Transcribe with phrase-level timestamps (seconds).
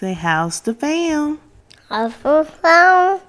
[0.00, 1.38] Say, how's the fam?
[1.90, 3.20] How's the fam?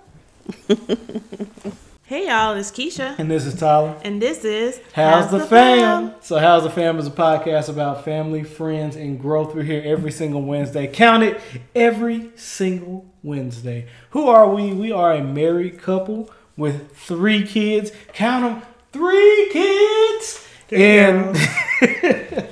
[2.05, 3.19] hey, y'all, it's Keisha.
[3.19, 3.97] And this is Tyler.
[4.05, 6.12] And this is How's, how's the, the fam?
[6.12, 6.21] fam?
[6.21, 9.54] So, How's the Fam is a podcast about family, friends, and growth.
[9.54, 10.88] We're here every single Wednesday.
[10.88, 11.42] Count it
[11.76, 13.90] every single Wednesday.
[14.12, 14.72] Who are we?
[14.72, 17.92] We are a married couple with three kids.
[18.14, 18.62] Count them,
[18.94, 20.48] three kids.
[20.72, 21.38] and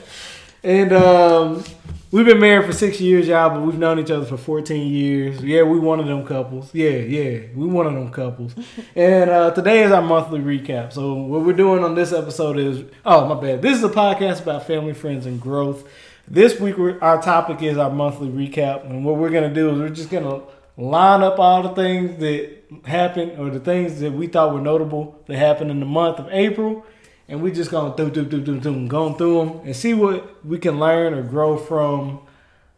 [0.61, 1.63] and um
[2.11, 5.43] We've been married for six years, y'all, but we've known each other for 14 years.
[5.43, 6.73] Yeah, we one of them couples.
[6.73, 8.55] Yeah, yeah, we one of them couples.
[8.95, 10.91] and uh, today is our monthly recap.
[10.91, 13.61] So what we're doing on this episode is, oh my bad.
[13.61, 15.87] This is a podcast about family, friends, and growth.
[16.27, 19.89] This week, our topic is our monthly recap, and what we're gonna do is we're
[19.89, 20.41] just gonna
[20.77, 25.21] line up all the things that happened or the things that we thought were notable
[25.27, 26.83] that happened in the month of April
[27.29, 30.43] and we just gonna do do do do do going through them and see what
[30.43, 32.21] we can learn or grow from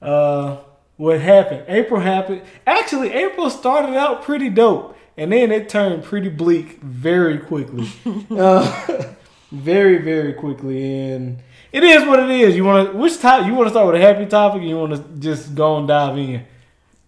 [0.01, 0.57] uh,
[0.97, 1.63] what happened.
[1.67, 2.41] April happened.
[2.67, 7.89] Actually, April started out pretty dope, and then it turned pretty bleak very quickly,
[8.31, 9.13] uh,
[9.51, 11.09] very very quickly.
[11.11, 12.55] And it is what it is.
[12.55, 13.47] You want to which top?
[13.47, 15.87] You want to start with a happy topic, or you want to just go and
[15.87, 16.45] dive in?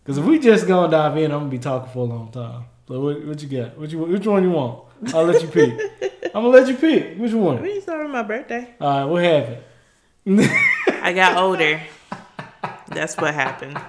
[0.02, 2.32] Because if we just go and dive in, I'm gonna be talking for a long
[2.32, 2.66] time.
[2.88, 3.78] So what, what you got?
[3.78, 4.86] What you which one you want?
[5.14, 5.74] I'll let you pick.
[6.36, 7.18] I'm gonna let you pick.
[7.18, 7.62] Which one?
[7.62, 8.76] We started my birthday.
[8.80, 9.58] All right, what happened?
[11.02, 11.82] I got older.
[12.88, 13.80] That's what happened.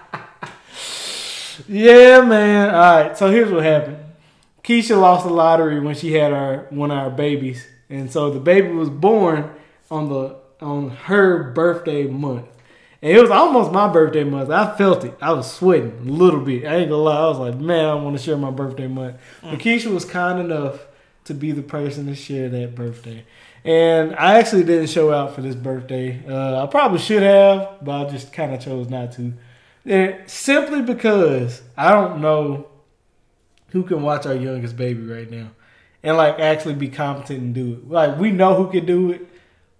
[1.68, 2.74] Yeah, man.
[2.74, 3.16] All right.
[3.16, 3.98] So here's what happened.
[4.62, 8.40] Keisha lost the lottery when she had our one of our babies, and so the
[8.40, 9.50] baby was born
[9.90, 12.46] on the on her birthday month.
[13.02, 14.50] And it was almost my birthday month.
[14.50, 15.14] I felt it.
[15.20, 16.64] I was sweating a little bit.
[16.64, 17.20] I ain't gonna lie.
[17.20, 19.16] I was like, man, I want to share my birthday month.
[19.42, 19.60] But mm.
[19.60, 20.80] Keisha was kind enough
[21.24, 23.24] to be the person to share that birthday.
[23.64, 26.22] And I actually didn't show out for this birthday.
[26.28, 29.32] Uh, I probably should have, but I just kind of chose not to.
[29.86, 32.68] And simply because I don't know
[33.68, 35.50] who can watch our youngest baby right now
[36.02, 37.90] and like actually be competent and do it.
[37.90, 39.26] Like we know who can do it,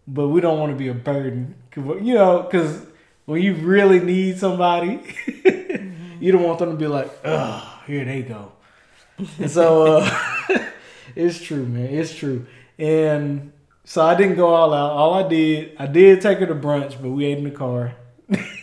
[0.09, 1.55] but we don't want to be a burden.
[1.77, 2.81] You know, because
[3.27, 5.01] when you really need somebody,
[6.21, 8.53] you don't want them to be like, oh, here they go.
[9.39, 10.11] And so, uh,
[11.15, 11.87] it's true, man.
[11.87, 12.47] It's true.
[12.79, 13.53] And
[13.85, 14.93] so I didn't go all out.
[14.93, 17.95] All I did, I did take her to brunch, but we ate in the car.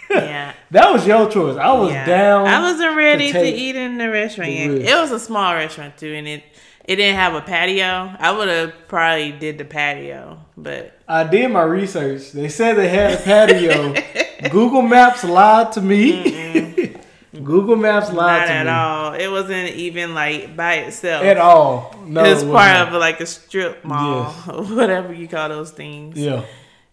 [0.09, 0.53] Yeah.
[0.71, 1.57] that was your choice.
[1.57, 2.05] I was yeah.
[2.05, 2.47] down.
[2.47, 4.51] I wasn't ready to, to eat in the restaurant.
[4.51, 6.43] The it was a small restaurant too, and it
[6.83, 8.15] it didn't have a patio.
[8.19, 12.31] I would have probably did the patio, but I did my research.
[12.31, 13.93] They said they had a patio.
[14.49, 16.40] Google Maps lied to me.
[17.43, 19.13] Google Maps lied Not to at all.
[19.13, 21.95] It wasn't even like by itself at all.
[22.05, 24.47] No, it was it part of like a strip mall yes.
[24.53, 26.17] or whatever you call those things.
[26.17, 26.43] Yeah,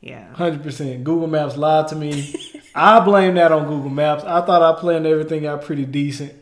[0.00, 1.04] yeah, hundred percent.
[1.04, 2.34] Google Maps lied to me.
[2.75, 4.25] I blame that on Google Maps.
[4.25, 6.32] I thought I planned everything out pretty decent,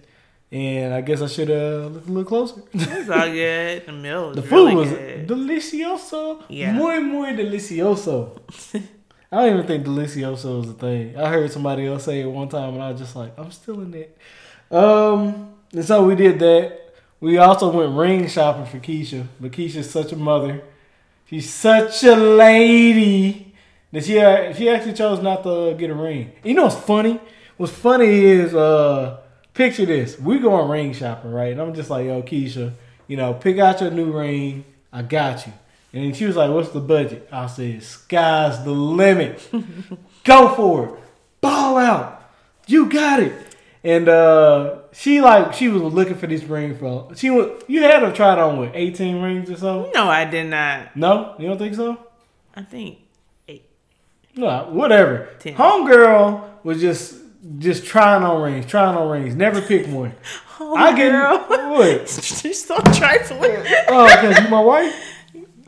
[0.53, 2.63] and I guess I should have looked a little closer.
[2.75, 3.87] It's all good.
[3.87, 5.27] The meal was the food was good.
[5.29, 6.43] delicioso.
[6.49, 8.41] Yeah, muy muy delicioso.
[9.37, 11.15] I don't even think delicioso is a thing.
[11.15, 13.83] I heard somebody else say it one time, and I was just like, I'm still
[13.83, 14.17] in it.
[14.71, 16.95] Um, and so we did that.
[17.21, 20.63] We also went ring shopping for Keisha, but Keisha's such a mother.
[21.29, 23.55] She's such a lady
[23.93, 26.33] that she uh, she actually chose not to get a ring.
[26.43, 27.21] You know what's funny?
[27.59, 29.19] What's funny is uh,
[29.53, 31.53] picture this: we going ring shopping, right?
[31.53, 32.73] And I'm just like, yo, Keisha,
[33.07, 34.65] you know, pick out your new ring.
[34.91, 35.53] I got you.
[35.93, 39.49] And she was like, "What's the budget?" I said, "Sky's the limit.
[40.25, 41.01] Go for it.
[41.41, 42.31] Ball out.
[42.67, 43.33] You got it."
[43.85, 48.03] And uh, she like she was looking for this ring for she was you had
[48.03, 49.91] her try it on with eighteen rings or so.
[49.95, 50.97] No, I did not.
[50.97, 51.97] No, you don't think so?
[52.55, 52.99] I think
[53.47, 53.65] eight.
[54.35, 55.29] No, whatever.
[55.39, 55.55] Ten.
[55.55, 57.15] Homegirl was just
[57.59, 60.15] just trying on rings, trying on rings, never picked one.
[60.49, 61.39] Home I get girl.
[61.71, 62.09] what?
[62.23, 63.65] She's so trifling.
[63.89, 64.95] Oh, because you my wife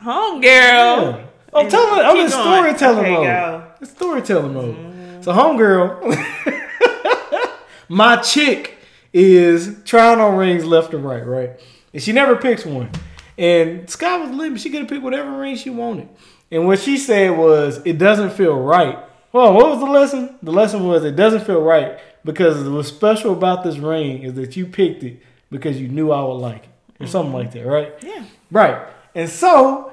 [0.01, 0.43] home girl.
[0.43, 1.25] Yeah.
[1.55, 2.07] I'm oh, telling.
[2.07, 3.27] I'm in storytelling okay, mode.
[3.27, 3.65] Go.
[3.81, 4.77] It's storytelling mode.
[4.77, 5.25] Mm.
[5.25, 7.51] So homegirl,
[7.89, 8.79] my chick
[9.13, 11.61] is trying on rings left and right, right,
[11.93, 12.91] and she never picks one.
[13.37, 14.61] And Sky was limit.
[14.61, 16.09] She could have picked whatever ring she wanted.
[16.51, 18.99] And what she said was, it doesn't feel right.
[19.33, 20.37] Well, what was the lesson?
[20.43, 24.57] The lesson was it doesn't feel right because what's special about this ring is that
[24.57, 27.93] you picked it because you knew I would like it or something like that, right?
[28.03, 28.25] Yeah.
[28.51, 28.89] Right.
[29.19, 29.93] And so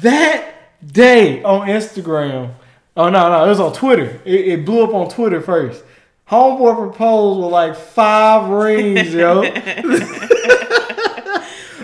[0.00, 2.52] that day on Instagram,
[2.96, 4.20] oh no, no, it was on Twitter.
[4.24, 5.84] It, it blew up on Twitter first.
[6.28, 9.42] Homeboy proposed with like five rings, yo.
[9.44, 9.54] and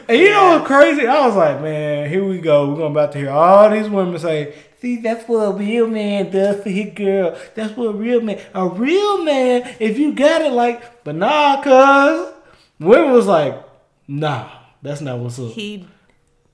[0.09, 0.31] you yeah.
[0.31, 1.07] know what's crazy?
[1.07, 2.71] I was like, man, here we go.
[2.71, 6.33] We're going about to hear all these women say, See, that's what a real man
[6.33, 7.39] does for his girl.
[7.55, 8.41] That's what a real man.
[8.55, 12.35] A real man, if you got it, like, but nah, cuz.
[12.81, 13.65] Women was like,
[14.09, 14.51] nah,
[14.83, 15.53] that's not what's up.
[15.53, 15.87] He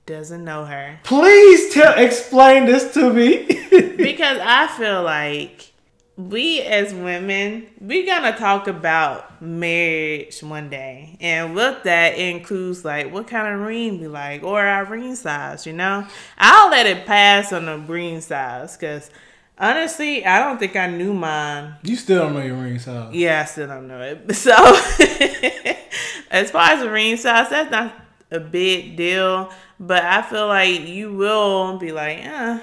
[0.09, 3.45] doesn't know her Please tell, explain this to me.
[3.97, 5.71] because I feel like
[6.17, 13.13] we as women we gonna talk about marriage one day, and with that includes like
[13.13, 15.65] what kind of ring we like or our ring size.
[15.65, 16.05] You know,
[16.37, 19.09] I'll let it pass on the ring size because
[19.57, 23.13] honestly, I don't think I knew mine you still don't know your ring size.
[23.13, 24.35] Yeah, I still don't know it.
[24.35, 24.55] So,
[26.31, 29.51] as far as the ring size, that's not a big deal.
[29.79, 32.59] But I feel like you will be like, uh,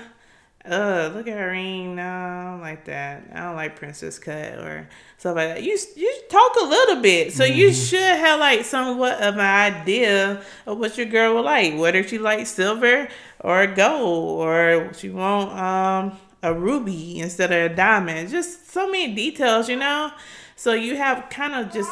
[0.64, 1.96] uh, look at her ring.
[1.96, 3.30] No, I don't like that.
[3.32, 5.62] I don't like princess cut or stuff like that.
[5.62, 10.42] You you talk a little bit, so you should have like somewhat of an idea
[10.66, 11.78] of what your girl will like.
[11.78, 13.08] Whether she likes silver
[13.40, 18.30] or gold, or she want um a ruby instead of a diamond.
[18.30, 20.10] Just so many details, you know.
[20.54, 21.90] So you have kind of just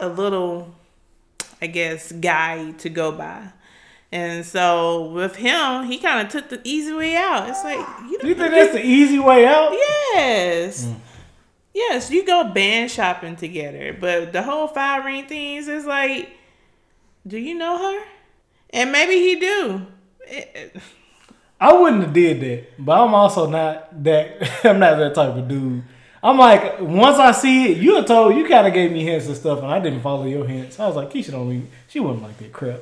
[0.00, 0.74] a little,
[1.60, 3.48] I guess, guide to go by.
[4.12, 7.48] And so with him, he kind of took the easy way out.
[7.48, 7.78] It's like
[8.10, 9.72] you, You think that's the easy way out?
[9.72, 10.84] Yes.
[10.86, 10.96] Mm.
[11.74, 16.30] Yes, you go band shopping together, but the whole five ring things is like,
[17.26, 18.04] do you know her?
[18.70, 19.86] And maybe he do.
[20.26, 20.76] It-
[21.58, 24.50] I wouldn't have did that, but I'm also not that.
[24.64, 25.82] I'm not that type of dude.
[26.26, 29.36] I'm like, once I see it, you told you kind of gave me hints and
[29.36, 30.80] stuff, and I didn't follow your hints.
[30.80, 31.70] I was like, Keisha don't even.
[31.86, 32.80] She wouldn't like that crap.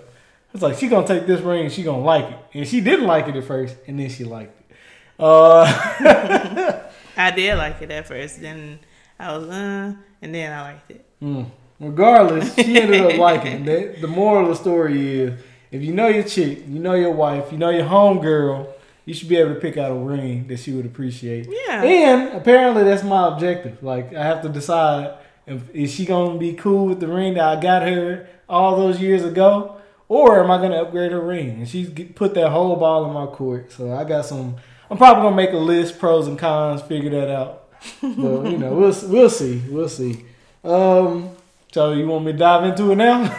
[0.54, 3.28] It's like she gonna take this ring, she gonna like it, and she didn't like
[3.28, 4.76] it at first, and then she liked it.
[5.18, 5.64] Uh,
[7.18, 8.40] I did like it at first.
[8.40, 8.78] Then
[9.20, 9.92] I was, uh,
[10.22, 11.04] and then I liked it.
[11.20, 11.44] mm.
[11.80, 13.94] Regardless, she ended up liking it.
[13.96, 15.38] The, the moral of the story is,
[15.70, 18.73] if you know your chick, you know your wife, you know your home girl,
[19.04, 21.48] you should be able to pick out a ring that she would appreciate.
[21.48, 21.82] Yeah.
[21.82, 23.82] And apparently that's my objective.
[23.82, 27.44] Like I have to decide if is she gonna be cool with the ring that
[27.44, 29.76] I got her all those years ago,
[30.08, 31.50] or am I gonna upgrade her ring?
[31.50, 33.72] And she's put that whole ball in my court.
[33.72, 34.56] So I got some.
[34.90, 37.60] I'm probably gonna make a list, pros and cons, figure that out.
[38.00, 40.24] But you know, we'll we'll see, we'll see.
[40.62, 41.30] Um,
[41.72, 43.22] so you want me to dive into it now?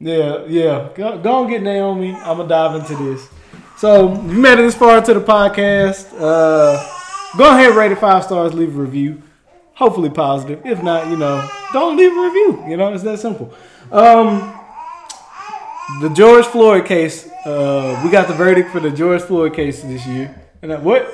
[0.00, 0.88] yeah, yeah.
[0.94, 2.14] Go, go and get Naomi.
[2.14, 3.28] I'm gonna dive into this.
[3.82, 6.06] So you made it this far to the podcast.
[6.16, 6.80] Uh,
[7.36, 9.20] go ahead, rate it five stars, leave a review.
[9.74, 10.64] Hopefully positive.
[10.64, 12.64] If not, you know, don't leave a review.
[12.68, 13.52] You know, it's that simple.
[13.90, 14.56] Um,
[16.00, 17.28] the George Floyd case.
[17.44, 20.32] Uh, we got the verdict for the George Floyd case this year.
[20.62, 21.12] And that, what?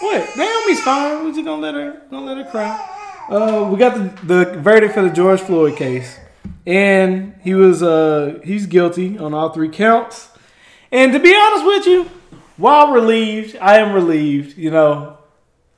[0.00, 0.36] What?
[0.36, 1.24] Naomi's fine.
[1.24, 3.26] We're just gonna let her, gonna let her cry.
[3.30, 6.18] Uh, we got the, the verdict for the George Floyd case,
[6.66, 10.29] and he was uh, he's guilty on all three counts.
[10.92, 12.10] And to be honest with you,
[12.56, 14.58] while relieved, I am relieved.
[14.58, 15.18] You know,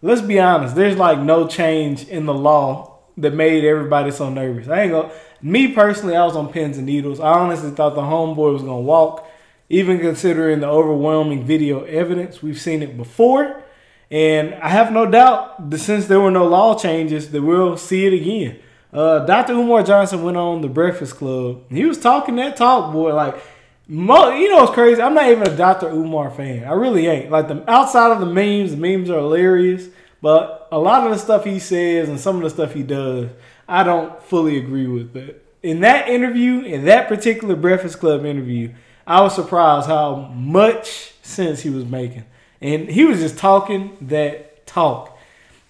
[0.01, 0.75] let's be honest.
[0.75, 4.69] There's like no change in the law that made everybody so nervous.
[4.69, 5.13] I ain't gonna.
[5.43, 7.21] Me personally, I was on pins and needles.
[7.21, 9.29] I honestly thought the homeboy was gonna walk,
[9.69, 12.43] even considering the overwhelming video evidence.
[12.43, 13.63] We've seen it before,
[14.11, 18.07] and I have no doubt that since there were no law changes, that we'll see
[18.07, 18.61] it again.
[18.93, 19.55] Uh, Dr.
[19.55, 21.63] Umar Johnson went on the Breakfast Club.
[21.71, 23.15] He was talking that talk, boy.
[23.15, 23.43] Like,
[23.93, 25.01] mo- you know, it's crazy.
[25.01, 25.89] I'm not even a Dr.
[25.89, 26.65] Umar fan.
[26.65, 27.31] I really ain't.
[27.31, 29.89] Like, the outside of the memes, the memes are hilarious.
[30.21, 33.29] But a lot of the stuff he says and some of the stuff he does,
[33.69, 35.13] I don't fully agree with.
[35.13, 38.73] But in that interview, in that particular Breakfast Club interview,
[39.07, 42.25] I was surprised how much sense he was making.
[42.61, 45.19] And he was just talking that talk.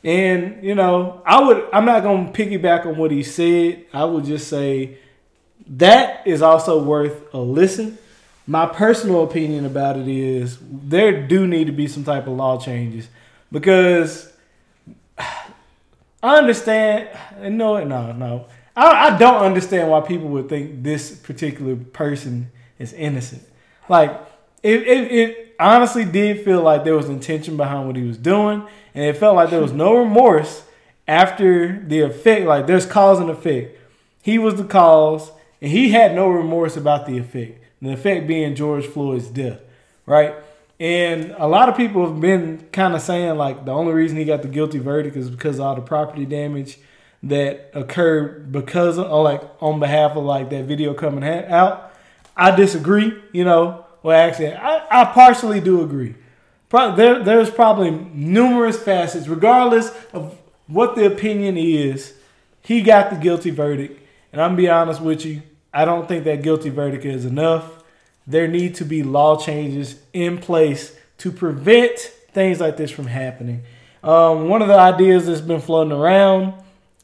[0.05, 3.87] And, you know, I would I'm not gonna piggyback on what he said.
[3.95, 4.99] I would just say
[5.67, 7.99] that is also worth a listen.
[8.47, 12.59] My personal opinion about it is there do need to be some type of law
[12.59, 13.09] changes
[13.53, 14.33] because
[16.23, 17.09] I understand.
[17.41, 18.47] No, no, no.
[18.77, 23.43] I, I don't understand why people would think this particular person is innocent.
[23.89, 24.11] Like,
[24.63, 28.67] it, it, it honestly did feel like there was intention behind what he was doing,
[28.95, 30.65] and it felt like there was no remorse
[31.07, 32.47] after the effect.
[32.47, 33.79] Like, there's cause and effect.
[34.23, 35.31] He was the cause,
[35.61, 37.62] and he had no remorse about the effect.
[37.83, 39.61] The effect being George Floyd's death,
[40.07, 40.35] right?
[40.79, 44.25] And a lot of people have been kind of saying like the only reason he
[44.25, 46.79] got the guilty verdict is because of all the property damage
[47.25, 51.93] that occurred because of, like on behalf of like that video coming out.
[52.37, 53.21] I disagree.
[53.33, 56.15] You know, well actually, I, I partially do agree.
[56.69, 62.15] Pro- there, there's probably numerous facets, regardless of what the opinion is.
[62.63, 64.01] He got the guilty verdict,
[64.33, 65.43] and I'm gonna be honest with you.
[65.73, 67.83] I don't think that guilty verdict is enough.
[68.27, 71.99] There need to be law changes in place to prevent
[72.33, 73.63] things like this from happening.
[74.03, 76.55] Um, one of the ideas that's been floating around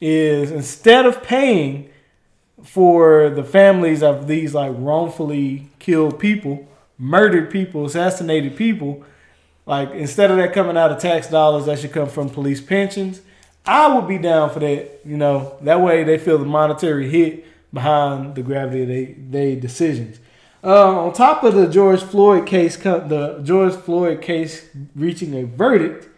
[0.00, 1.90] is instead of paying
[2.64, 6.66] for the families of these like wrongfully killed people,
[6.98, 9.04] murdered people, assassinated people,
[9.66, 13.20] like instead of that coming out of tax dollars, that should come from police pensions.
[13.64, 15.00] I would be down for that.
[15.04, 19.54] You know, that way they feel the monetary hit behind the gravity of they they
[19.56, 20.18] decisions.
[20.62, 26.08] Uh, on top of the George Floyd case, the George Floyd case reaching a verdict,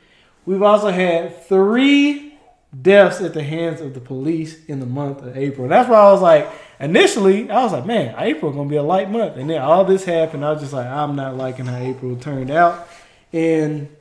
[0.46, 2.38] we've also had three
[2.80, 5.68] deaths at the hands of the police in the month of April.
[5.68, 9.10] That's why I was like, initially, I was like, man, April gonna be a light
[9.10, 10.44] month, and then all this happened.
[10.44, 12.88] I was just like, I'm not liking how April turned out,
[13.32, 13.94] and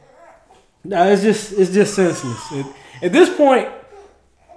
[0.86, 2.40] no, it's just it's just senseless.
[2.54, 2.66] It,
[3.02, 3.68] at this point,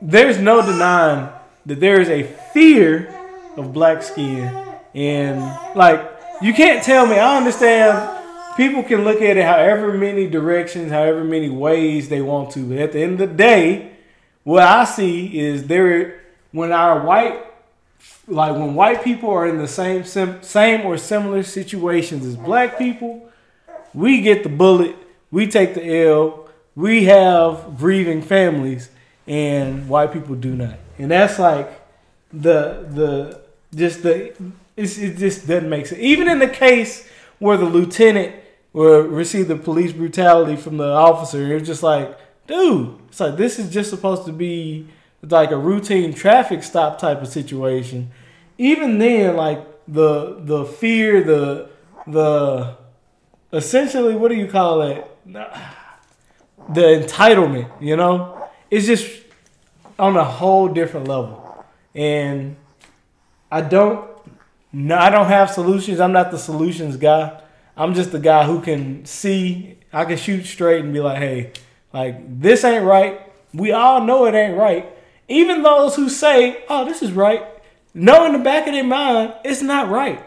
[0.01, 1.29] there's no denying
[1.67, 3.15] that there is a fear
[3.57, 4.55] of black skin
[4.95, 5.41] and
[5.75, 7.17] like, you can't tell me.
[7.17, 12.51] I understand people can look at it however many directions, however many ways they want
[12.53, 12.61] to.
[12.69, 13.93] But at the end of the day,
[14.45, 17.47] what I see is there when our white
[18.29, 23.31] like when white people are in the same same or similar situations as black people,
[23.95, 24.97] we get the bullet,
[25.31, 28.91] we take the L, we have grieving families,
[29.27, 30.79] and white people do not.
[30.99, 31.71] And that's like
[32.33, 33.41] the the
[33.75, 34.35] just the
[34.77, 36.01] it just doesn't make sense.
[36.01, 37.09] Even in the case
[37.39, 38.37] where the lieutenant
[38.73, 43.71] received the police brutality from the officer, it's just like, dude, it's like this is
[43.71, 44.87] just supposed to be
[45.23, 48.11] like a routine traffic stop type of situation.
[48.59, 51.69] Even then, like the the fear, the
[52.07, 52.77] the
[53.53, 55.07] essentially, what do you call it?
[55.27, 59.22] The entitlement, you know, it's just
[59.99, 62.57] on a whole different level, and
[63.51, 64.09] I don't
[64.73, 66.01] no, I don't have solutions.
[66.01, 67.41] I'm not the solutions guy.
[67.77, 69.79] I'm just the guy who can see.
[69.93, 71.53] I can shoot straight and be like, hey,
[71.93, 73.21] like this ain't right.
[73.53, 74.91] We all know it ain't right.
[75.29, 77.45] Even those who say, oh, this is right,
[77.95, 80.25] know in the back of their mind it's not right.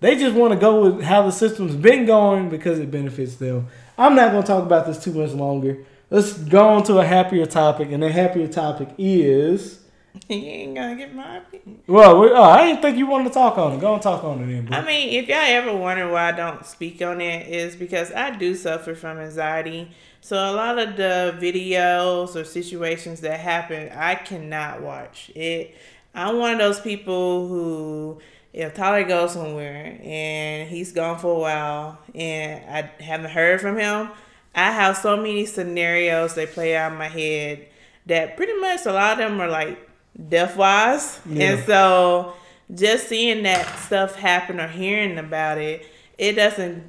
[0.00, 3.68] They just want to go with how the system's been going because it benefits them.
[3.96, 5.78] I'm not going to talk about this too much longer.
[6.14, 9.80] Let's go on to a happier topic, and the happier topic is
[10.28, 11.80] you ain't gonna get my opinion.
[11.88, 13.80] Well, oh, I didn't think you wanted to talk on it.
[13.80, 14.66] Go and talk on it then.
[14.66, 14.76] Bro.
[14.76, 18.30] I mean, if y'all ever wonder why I don't speak on it, is because I
[18.30, 19.90] do suffer from anxiety.
[20.20, 25.74] So a lot of the videos or situations that happen, I cannot watch it.
[26.14, 28.20] I'm one of those people who,
[28.52, 33.76] if Tyler goes somewhere and he's gone for a while and I haven't heard from
[33.76, 34.10] him,
[34.54, 37.66] I have so many scenarios they play out in my head
[38.06, 39.88] that pretty much a lot of them are like
[40.28, 41.20] death wise.
[41.26, 41.52] Yeah.
[41.52, 42.34] And so
[42.72, 45.86] just seeing that stuff happen or hearing about it,
[46.18, 46.84] it doesn't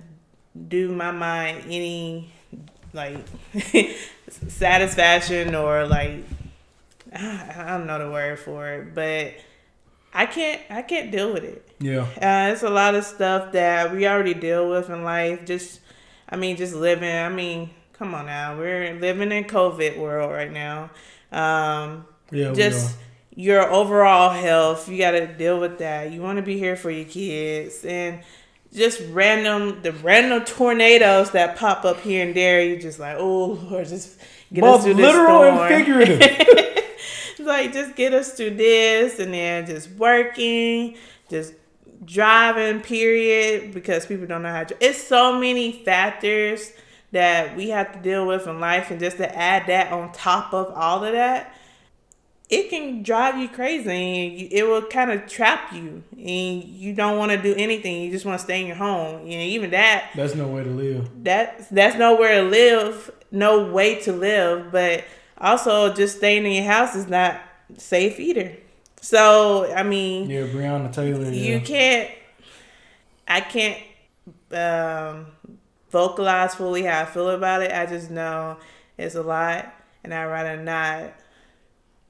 [0.67, 2.31] do my mind any
[2.93, 3.17] like
[4.47, 6.23] satisfaction or like
[7.13, 9.33] I don't know the word for it, but
[10.13, 11.67] I can't I can't deal with it.
[11.79, 12.01] Yeah.
[12.01, 15.45] Uh, it's a lot of stuff that we already deal with in life.
[15.45, 15.81] Just
[16.29, 17.13] I mean, just living.
[17.13, 18.57] I mean, come on now.
[18.57, 20.89] We're living in COVID world right now.
[21.31, 22.53] Um, yeah.
[22.53, 22.97] Just
[23.35, 24.89] your overall health.
[24.89, 26.11] You got to deal with that.
[26.11, 28.21] You want to be here for your kids and
[28.73, 32.61] just random the random tornadoes that pop up here and there.
[32.61, 34.19] You just like, oh, Lord, just
[34.53, 35.57] get Both us through this literal storm.
[35.57, 36.85] and figurative.
[37.39, 40.97] like just get us through this, and then just working,
[41.29, 41.53] just
[42.03, 42.81] driving.
[42.81, 44.85] Period, because people don't know how to.
[44.85, 46.71] It's so many factors
[47.11, 50.53] that we have to deal with in life, and just to add that on top
[50.53, 51.55] of all of that
[52.49, 57.17] it can drive you crazy and it will kind of trap you and you don't
[57.17, 60.09] want to do anything you just want to stay in your home and even that
[60.15, 65.03] that's no way to live that that's nowhere to live no way to live but
[65.39, 67.41] also just staying in your house is not
[67.77, 68.55] safe either
[69.05, 71.59] so i mean yeah breonna taylor you yeah.
[71.59, 72.11] can't
[73.27, 73.81] i can't
[74.51, 75.27] um,
[75.89, 78.57] vocalize fully how i feel about it i just know
[78.97, 81.13] it's a lot and i'd rather not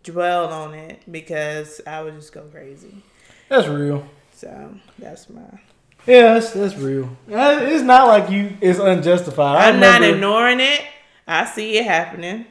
[0.05, 3.01] dwell on it because I would just go crazy.
[3.49, 4.07] That's real.
[4.33, 5.41] So that's my.
[6.05, 7.09] Yeah, that's, that's real.
[7.27, 8.55] It's not like you.
[8.61, 9.57] It's unjustified.
[9.57, 10.81] I'm not ignoring it.
[11.27, 12.45] I see it happening.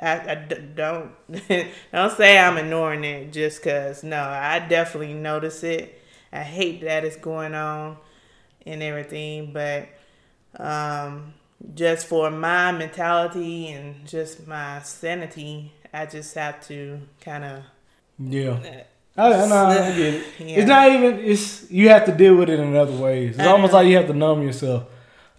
[0.00, 1.12] I, I don't
[1.92, 6.00] don't say I'm ignoring it just cause no, I definitely notice it.
[6.32, 7.96] I hate that it's going on
[8.64, 9.88] and everything, but
[10.56, 11.34] um,
[11.74, 17.62] just for my mentality and just my sanity, I just have to kind of
[18.18, 18.50] yeah.
[18.50, 18.84] Uh,
[19.16, 20.26] I, I know, I get it.
[20.38, 20.46] Yeah.
[20.58, 21.18] It's not even.
[21.18, 23.38] It's you have to deal with it in other ways.
[23.38, 24.84] It's almost like you have to numb yourself.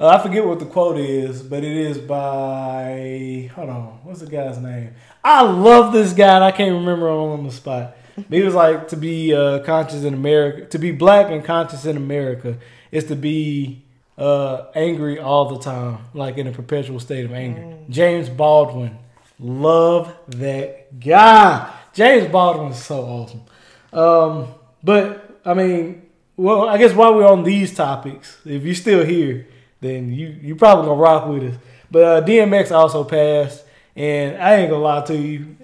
[0.02, 4.26] Uh, I forget what the quote is, but it is by hold on, what's the
[4.26, 4.96] guy's name?
[5.24, 6.38] I love this guy.
[6.38, 7.96] and I can't remember him on the spot.
[8.16, 11.86] But he was like to be uh, conscious in America, to be black and conscious
[11.86, 12.58] in America
[12.92, 13.84] is to be
[14.18, 17.78] uh, angry all the time, like in a perpetual state of anger.
[17.88, 18.98] James Baldwin,
[19.40, 21.72] love that guy.
[21.94, 23.44] James Baldwin is so awesome.
[23.94, 24.48] Um,
[24.84, 29.46] but I mean, well, I guess while we're on these topics, if you're still here,
[29.82, 31.60] then you you probably gonna rock with us.
[31.90, 35.58] But uh, DMX also passed, and I ain't gonna lie to you,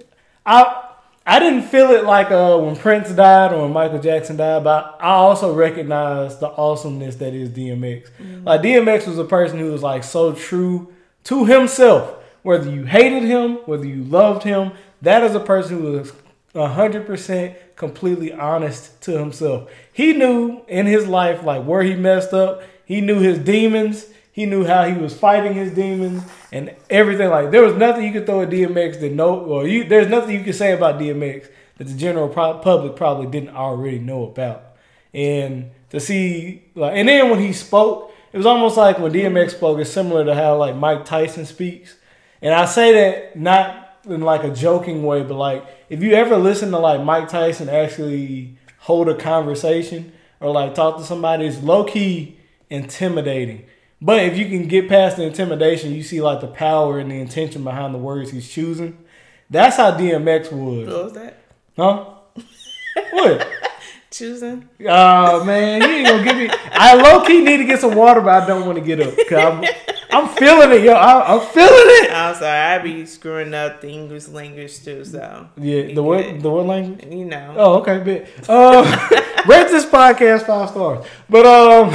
[0.44, 0.84] I
[1.26, 4.96] I didn't feel it like uh, when Prince died or when Michael Jackson died, but
[4.98, 8.08] I also recognize the awesomeness that is DMX.
[8.44, 10.92] Like DMX was a person who was like so true
[11.24, 12.14] to himself.
[12.42, 14.72] Whether you hated him, whether you loved him,
[15.02, 16.12] that is a person who was
[16.54, 19.70] hundred percent completely honest to himself.
[19.92, 22.62] He knew in his life like where he messed up.
[22.88, 24.06] He knew his demons.
[24.32, 27.28] He knew how he was fighting his demons and everything.
[27.28, 30.34] Like there was nothing you could throw at DMX that no, or you there's nothing
[30.34, 34.62] you could say about DMX that the general public probably didn't already know about.
[35.12, 39.50] And to see like, and then when he spoke, it was almost like when DMX
[39.50, 39.78] spoke.
[39.80, 41.94] It's similar to how like Mike Tyson speaks.
[42.40, 46.38] And I say that not in like a joking way, but like if you ever
[46.38, 51.62] listen to like Mike Tyson actually hold a conversation or like talk to somebody, it's
[51.62, 52.37] low key
[52.70, 53.66] intimidating.
[54.00, 57.16] But if you can get past the intimidation, you see like the power and the
[57.16, 58.96] intention behind the words he's choosing.
[59.50, 60.86] That's how DMX was.
[60.88, 61.42] What was that?
[61.76, 62.04] Huh?
[63.12, 63.48] what?
[64.10, 64.68] Choosing.
[64.88, 66.48] Oh man, you ain't gonna give me.
[66.72, 69.14] I low key need to get some water, but I don't want to get up.
[70.10, 70.92] I'm, feeling it, yo.
[70.92, 72.10] I, I'm feeling it.
[72.12, 76.40] I'm sorry, I be screwing up the English language too, so Yeah, the what?
[76.40, 77.04] The what language?
[77.12, 77.54] you know.
[77.56, 78.48] Oh, okay, bit.
[78.48, 78.84] Um,
[79.46, 81.06] rate this podcast five stars.
[81.28, 81.90] But um,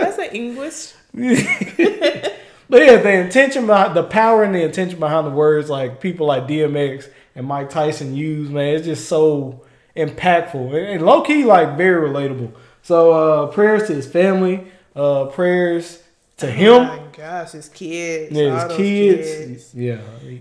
[0.00, 0.94] That's an English.
[1.14, 6.26] but yeah, the intention behind the power and the intention behind the words, like people
[6.26, 9.62] like DMX and Mike Tyson use, man, it's just so
[9.96, 12.52] impactful and, and low key, like very relatable.
[12.82, 16.01] So uh, prayers to his family, uh, prayers
[16.42, 16.50] to Oh
[16.80, 18.32] him, my gosh, his kids.
[18.36, 19.74] yeah, his those kids.
[19.74, 20.00] Yeah,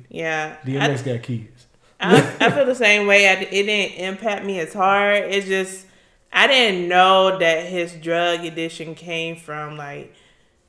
[0.10, 0.58] Yeah.
[0.64, 1.68] I, DMX got kids.
[2.00, 3.28] I, I feel the same way.
[3.30, 5.24] I, it didn't impact me as hard.
[5.26, 5.86] It's just
[6.34, 10.14] I didn't know that his drug addiction came from like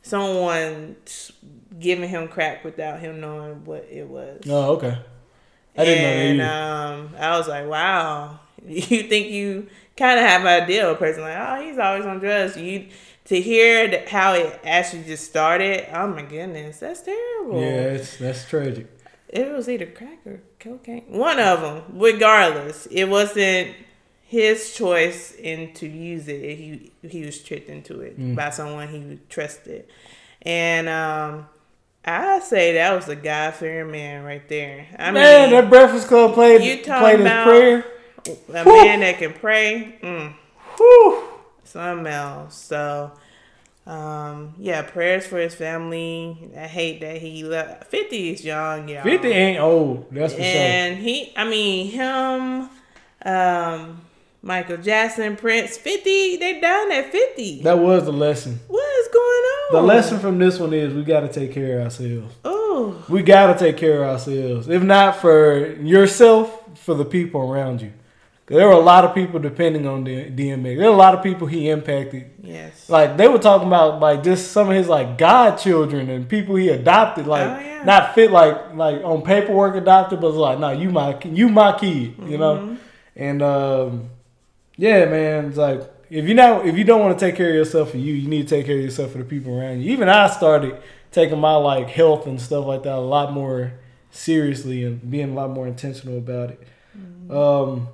[0.02, 0.96] someone
[1.78, 4.42] giving him crack without him knowing what it was.
[4.48, 4.98] Oh, okay.
[5.76, 7.04] I didn't and, know that either.
[7.04, 8.38] um, I was like, wow.
[8.64, 9.66] You think you
[9.96, 12.56] kind of have an idea of a person like, oh, he's always on drugs.
[12.56, 12.86] You
[13.32, 15.88] to hear how it actually just started.
[15.96, 17.58] Oh my goodness, that's terrible.
[17.60, 18.86] Yeah, it's, that's tragic.
[19.28, 21.04] It was either crack or cocaine.
[21.08, 21.82] One of them.
[21.98, 23.74] Regardless, it wasn't
[24.22, 26.42] his choice and to use it.
[26.58, 28.36] He he was tricked into it Mm.
[28.36, 29.86] by someone he trusted,
[30.42, 31.46] and um,
[32.04, 34.88] I say that was a God fearing man right there.
[34.98, 37.84] I Man, mean, that Breakfast Club played you played his prayer.
[38.26, 38.84] a Whew.
[38.84, 39.98] man that can pray.
[40.02, 40.34] Mm,
[40.76, 41.24] Whew.
[41.64, 42.54] something else.
[42.56, 43.12] So.
[43.84, 46.50] Um, yeah, prayers for his family.
[46.56, 47.90] I hate that he left.
[47.90, 49.02] Fifty is young, y'all.
[49.02, 50.06] Fifty ain't old.
[50.12, 50.46] That's for sure.
[50.48, 52.68] and he i mean him
[53.24, 54.00] um
[54.42, 58.58] michael jackson prince 50 they done at 50 That was the lesson.
[58.68, 61.78] what is going on The lesson from this one is we got to take care
[61.78, 62.34] of ourselves.
[62.44, 64.68] oh We got to take care of ourselves.
[64.68, 67.92] If not for yourself, for the people around you.
[68.52, 70.76] There were a lot of people depending on DMX.
[70.76, 72.30] There were a lot of people he impacted.
[72.42, 76.56] yes Like they were talking about like just some of his like godchildren and people
[76.56, 77.26] he adopted.
[77.26, 77.84] Like Oh, yeah.
[77.84, 82.14] not fit like like on paperwork adopted, but like nah, you my you my kid.
[82.26, 82.56] You know.
[82.56, 82.74] Mm-hmm.
[83.16, 84.10] And um,
[84.76, 87.54] yeah, man, it's like if you not if you don't want to take care of
[87.54, 89.90] yourself for you, you need to take care of yourself for the people around you.
[89.92, 90.76] Even I started
[91.10, 93.72] taking my like health and stuff like that a lot more
[94.10, 96.62] seriously and being a lot more intentional about it.
[97.30, 97.88] Um,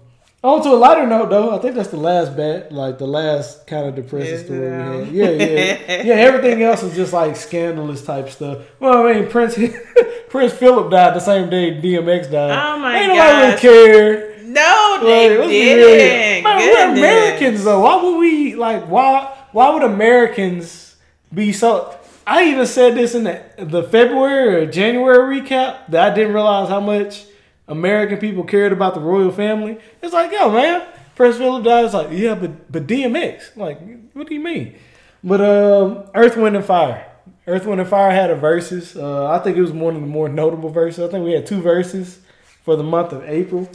[0.48, 3.66] on to a lighter note though, I think that's the last bet, like the last
[3.66, 5.12] kind of depressing story we had.
[5.12, 6.14] Yeah, yeah, yeah.
[6.14, 8.58] Everything else is just like scandalous type stuff.
[8.80, 9.58] Well, I mean, Prince
[10.28, 12.50] Prince Philip died the same day DMX died.
[12.50, 13.00] Oh, my god!
[13.00, 13.62] Ain't nobody gosh.
[13.64, 14.42] really care.
[14.44, 15.98] no they Like, let's be real here.
[15.98, 17.80] didn't Man, we're Americans though.
[17.80, 18.84] Why would we like?
[18.84, 19.34] Why?
[19.52, 20.96] Why would Americans
[21.32, 21.94] be so?
[22.26, 26.68] I even said this in the, the February or January recap that I didn't realize
[26.68, 27.24] how much
[27.68, 29.78] American people cared about the royal family.
[30.02, 31.84] It's like, yo, man, Prince Philip died.
[31.84, 33.56] It's like, yeah, but but DMX.
[33.56, 33.80] Like,
[34.14, 34.74] what do you mean?
[35.22, 37.04] But um, Earth, Wind, and Fire.
[37.46, 38.96] Earth, Wind, and Fire had a verses.
[38.96, 41.06] Uh, I think it was one of the more notable verses.
[41.06, 42.20] I think we had two verses
[42.62, 43.68] for the month of April.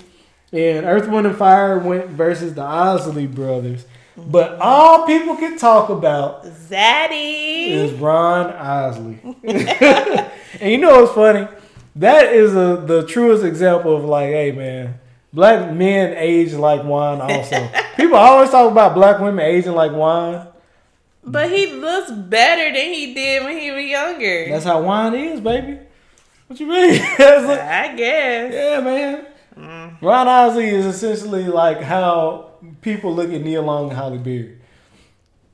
[0.52, 3.86] And Earth, Wind, and Fire went versus the Isley brothers.
[4.16, 7.70] But all people can talk about Zaddy.
[7.70, 9.20] is Ron Isley.
[9.44, 11.48] and you know what's funny?
[11.96, 15.00] That is a, the truest example of like, hey man,
[15.32, 17.70] black men age like wine also.
[17.98, 20.48] People always talk about black women aging like wine.
[21.26, 24.50] But he looks better than he did when he was younger.
[24.50, 25.80] That's how wine is, baby.
[26.48, 27.00] What you mean?
[27.20, 28.54] Like- I guess.
[28.54, 29.98] yeah, man.
[30.02, 32.50] Ron Isley is essentially like how
[32.82, 34.58] people look at Nia Long and Halle Berry.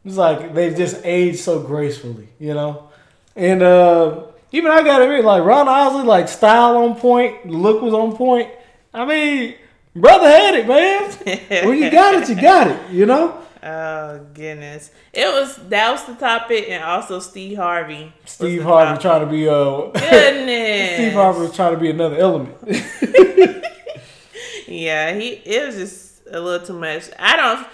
[0.05, 2.89] It's like they've just aged so gracefully, you know?
[3.35, 7.93] And uh, even I gotta admit, like Ron Isley, like style on point, look was
[7.93, 8.49] on point.
[8.93, 9.55] I mean,
[9.95, 11.11] brother had it, man.
[11.67, 13.41] when you got it, you got it, you know?
[13.61, 14.91] Oh goodness!
[15.11, 18.13] It was that was the topic, and also Steve Harvey.
[18.23, 19.01] Steve Harvey topic.
[19.01, 20.93] trying to be uh Goodness.
[20.95, 22.55] Steve Harvey was trying to be another element.
[24.69, 25.29] Yeah, he.
[25.29, 27.09] It was just a little too much.
[27.17, 27.67] I don't.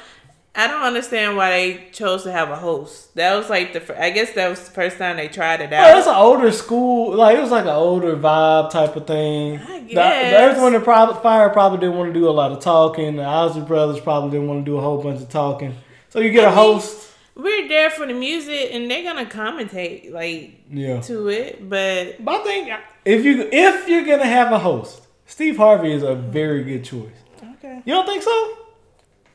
[0.58, 3.14] I don't understand why they chose to have a host.
[3.16, 4.02] That was like the.
[4.02, 5.84] I guess that was the first time they tried it out.
[5.84, 9.60] Well, it's an older school, like it was like an older vibe type of thing.
[9.60, 10.34] I The, the guess.
[10.56, 13.18] Earth, Wind, and Pro- Fire probably didn't want to do a lot of talking.
[13.18, 15.76] The Ozzy Brothers probably didn't want to do a whole bunch of talking.
[16.10, 17.12] So you get a I mean- host.
[17.38, 21.02] We're there for the music, and they're gonna commentate like Yeah.
[21.02, 21.70] to it.
[21.70, 22.70] But But I think
[23.04, 27.12] if you if you're gonna have a host, Steve Harvey is a very good choice.
[27.58, 28.58] okay, You don't think so?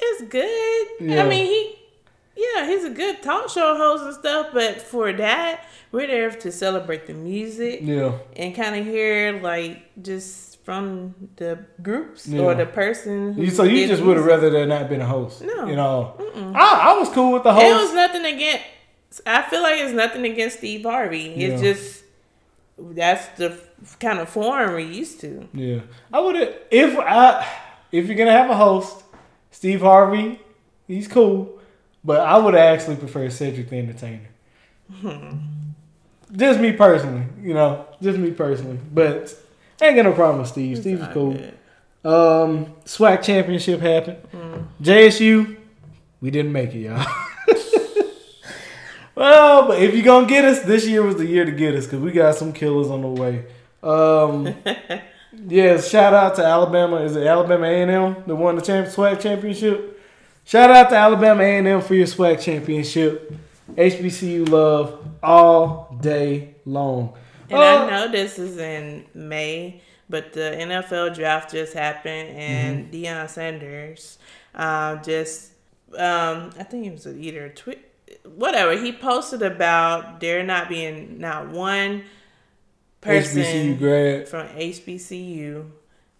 [0.02, 0.86] It's good.
[1.00, 1.24] Yeah.
[1.24, 1.76] I mean, he.
[2.36, 4.48] Yeah, he's a good talk show host and stuff.
[4.54, 7.80] But for that, we're there to celebrate the music.
[7.82, 8.12] Yeah.
[8.36, 12.40] and kind of hear like just from the groups Yeah.
[12.42, 13.36] or the person.
[13.36, 15.42] You, so you just would have rather than not been a host.
[15.42, 15.66] No.
[15.66, 16.14] You know,
[16.54, 17.66] I, I was cool with the host.
[17.66, 18.64] It was nothing against.
[19.26, 21.34] I feel like it's nothing against Steve Harvey.
[21.34, 21.72] It's Yeah.
[21.72, 22.04] just
[22.78, 23.58] that's the
[23.98, 25.46] kind of form we're used to.
[25.52, 25.80] Yeah,
[26.12, 27.46] I would have if I
[27.92, 29.02] if you're gonna have a host,
[29.60, 30.40] Steve Harvey,
[30.88, 31.60] he's cool,
[32.02, 34.30] but I would actually prefer Cedric the Entertainer.
[36.32, 39.36] Just me personally, you know, just me personally, but
[39.78, 40.78] I ain't got no problem with Steve.
[40.78, 41.34] Steve's cool.
[41.34, 41.58] good.
[42.02, 44.16] Um, SWAC championship happened.
[44.80, 45.58] JSU,
[46.22, 46.96] we didn't make it, y'all.
[49.14, 51.84] well, but if you're gonna get us, this year was the year to get us
[51.84, 53.44] because we got some killers on the way.
[53.82, 54.54] Um,
[55.32, 56.96] yeah, shout out to Alabama.
[57.02, 60.00] Is it Alabama A&M that won the champ- SWAC championship?
[60.44, 63.32] Shout out to Alabama A&M for your SWAC championship.
[63.76, 67.14] HBCU love all day long.
[67.48, 72.86] And Uh, I know this is in May, but the NFL draft just happened, and
[72.86, 72.94] Mm-hmm.
[73.04, 74.18] Deion Sanders
[74.54, 75.52] um, just,
[75.96, 77.78] um, I think it was either a tweet,
[78.24, 78.76] whatever.
[78.76, 82.02] He posted about there not being not one
[83.00, 84.28] person HBCU grad.
[84.28, 85.70] from HBCU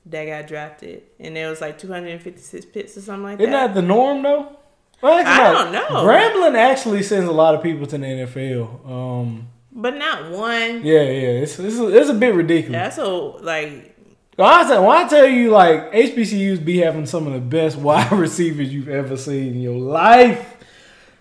[0.07, 3.69] that got drafted, and there was like 256 picks or something like Isn't that.
[3.69, 4.57] that the norm though?
[5.03, 5.53] Well, I no.
[5.65, 6.05] don't know.
[6.05, 8.87] Grambling actually sends a lot of people to the NFL.
[8.91, 10.85] Um, but not one.
[10.85, 12.73] yeah, yeah, it's it's a, it's a bit ridiculous.
[12.73, 13.97] That's so like
[14.37, 17.77] When I, tell, when I tell you, like HBCUs be having some of the best
[17.79, 20.57] wide receivers you've ever seen in your life.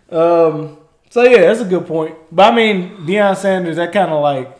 [0.10, 0.78] Um,
[1.10, 2.16] so yeah, that's a good point.
[2.32, 4.59] But I mean, Deion Sanders, that kind of like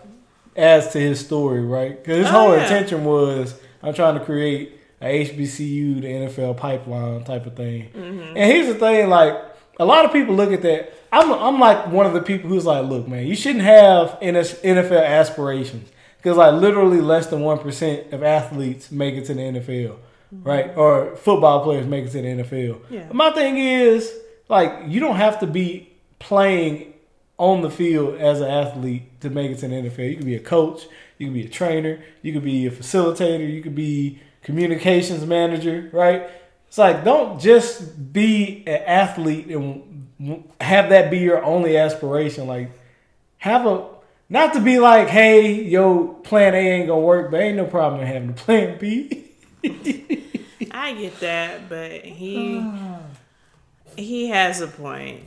[0.60, 1.98] adds to his story, right?
[1.98, 2.64] Because his Oh, whole yeah.
[2.64, 7.90] intention was I'm trying to create a HBCU, the NFL pipeline type of thing.
[7.96, 8.38] Mm-hmm.
[8.38, 9.34] And here's the thing, like
[9.80, 10.94] a lot of people look at that.
[11.12, 15.04] I'm I'm like one of the people who's like, look, man, you shouldn't have NFL
[15.06, 19.96] aspirations because like literally less than one percent of athletes make it to the NFL,
[20.32, 20.76] right?
[20.78, 22.82] Or football players make it to the NFL.
[22.90, 23.08] Yeah.
[23.14, 24.14] My thing is
[24.50, 26.94] like you don't have to be playing
[27.40, 30.10] on the field as an athlete to make it to the NFL.
[30.10, 33.52] You could be a coach, you could be a trainer, you could be a facilitator,
[33.52, 36.30] you could be communications manager, right?
[36.68, 42.46] It's like don't just be an athlete and have that be your only aspiration.
[42.46, 42.72] Like
[43.38, 43.88] have a
[44.28, 48.02] not to be like, hey, yo, plan A ain't gonna work, but ain't no problem
[48.02, 49.32] in having a plan B.
[50.72, 53.00] I get that, but he oh.
[54.00, 55.24] He has a point,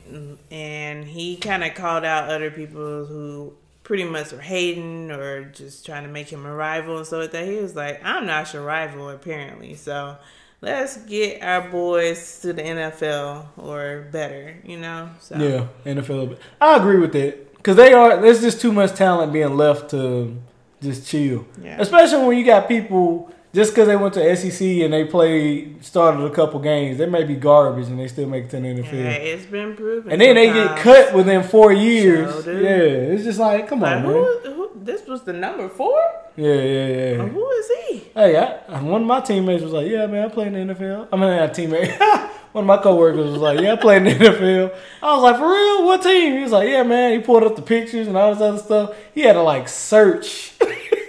[0.51, 5.85] and he kind of called out other people who pretty much were hating or just
[5.85, 7.45] trying to make him a rival and so like that.
[7.45, 10.17] He was like, "I'm not your rival, apparently." So
[10.61, 15.09] let's get our boys to the NFL or better, you know.
[15.19, 16.37] So Yeah, NFL.
[16.61, 18.21] I agree with that because they are.
[18.21, 20.37] There's just too much talent being left to
[20.81, 21.45] just chill.
[21.61, 21.79] Yeah.
[21.79, 26.23] Especially when you got people just because they went to SEC and they played started
[26.23, 28.93] a couple games, they may be garbage and they still make it to the NFL.
[28.93, 30.11] Yeah, it's been proven.
[30.11, 32.43] And then they get cut within four years.
[32.43, 34.11] Sure yeah, it's just like, come Like, on, man.
[34.13, 34.71] who, who?
[34.75, 35.97] This was the number four.
[36.35, 37.27] Yeah, yeah, yeah.
[37.27, 37.97] Who is he?
[38.15, 38.35] Hey,
[38.67, 41.15] I, one of my teammates was like, "Yeah, man, I play in the NFL." I
[41.15, 41.97] mean, not teammate.
[42.53, 45.37] one of my coworkers was like, "Yeah, I played in the NFL." I was like,
[45.37, 45.85] "For real?
[45.85, 48.41] What team?" He was like, "Yeah, man." He pulled up the pictures and all this
[48.41, 48.95] other stuff.
[49.13, 50.53] He had to like search.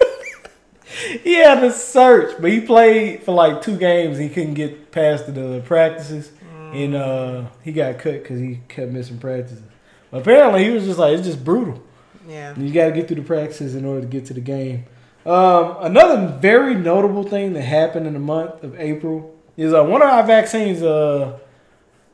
[1.23, 4.19] he had to search, but he played for like two games.
[4.19, 6.33] He couldn't get past the practices,
[6.73, 9.63] and uh, he got cut because he kept missing practices.
[10.11, 11.83] But apparently, he was just like, "It's just brutal."
[12.29, 12.59] Yeah.
[12.59, 14.87] You got to get through the practices in order to get to the game.
[15.27, 20.03] Um, another very notable thing that happened in the month of April is uh, one
[20.03, 20.83] of our vaccines.
[20.83, 21.39] Uh,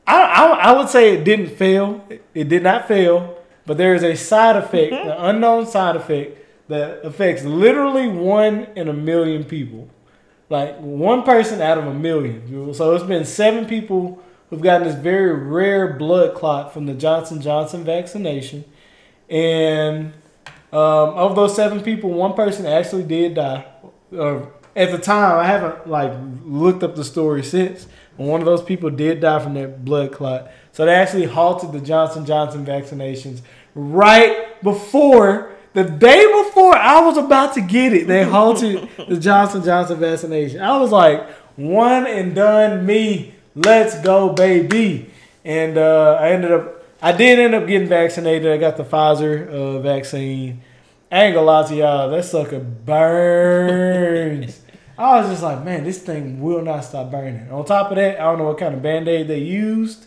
[0.07, 2.05] I, I I would say it didn't fail.
[2.09, 6.40] It, it did not fail, but there is a side effect, an unknown side effect
[6.71, 9.89] that affects literally one in a million people,
[10.49, 12.73] like one person out of a million.
[12.73, 17.41] So it's been seven people who've gotten this very rare blood clot from the Johnson
[17.41, 18.63] Johnson vaccination.
[19.29, 20.13] And
[20.71, 23.65] um, of those seven people, one person actually did die.
[24.17, 27.87] Uh, at the time, I haven't like looked up the story since.
[28.17, 30.49] But one of those people did die from that blood clot.
[30.71, 33.41] So they actually halted the Johnson Johnson vaccinations
[33.75, 38.07] right before the day before I was about to get it.
[38.07, 40.61] They halted the Johnson Johnson vaccination.
[40.61, 43.35] I was like, one and done me.
[43.55, 45.09] Let's go, baby.
[45.43, 48.51] And uh, I ended up I did end up getting vaccinated.
[48.51, 50.61] I got the Pfizer uh, vaccine.
[51.11, 54.61] I ain't gonna lie to y'all, that sucker burns.
[54.97, 57.51] I was just like, man, this thing will not stop burning.
[57.51, 60.05] On top of that, I don't know what kind of band aid they used,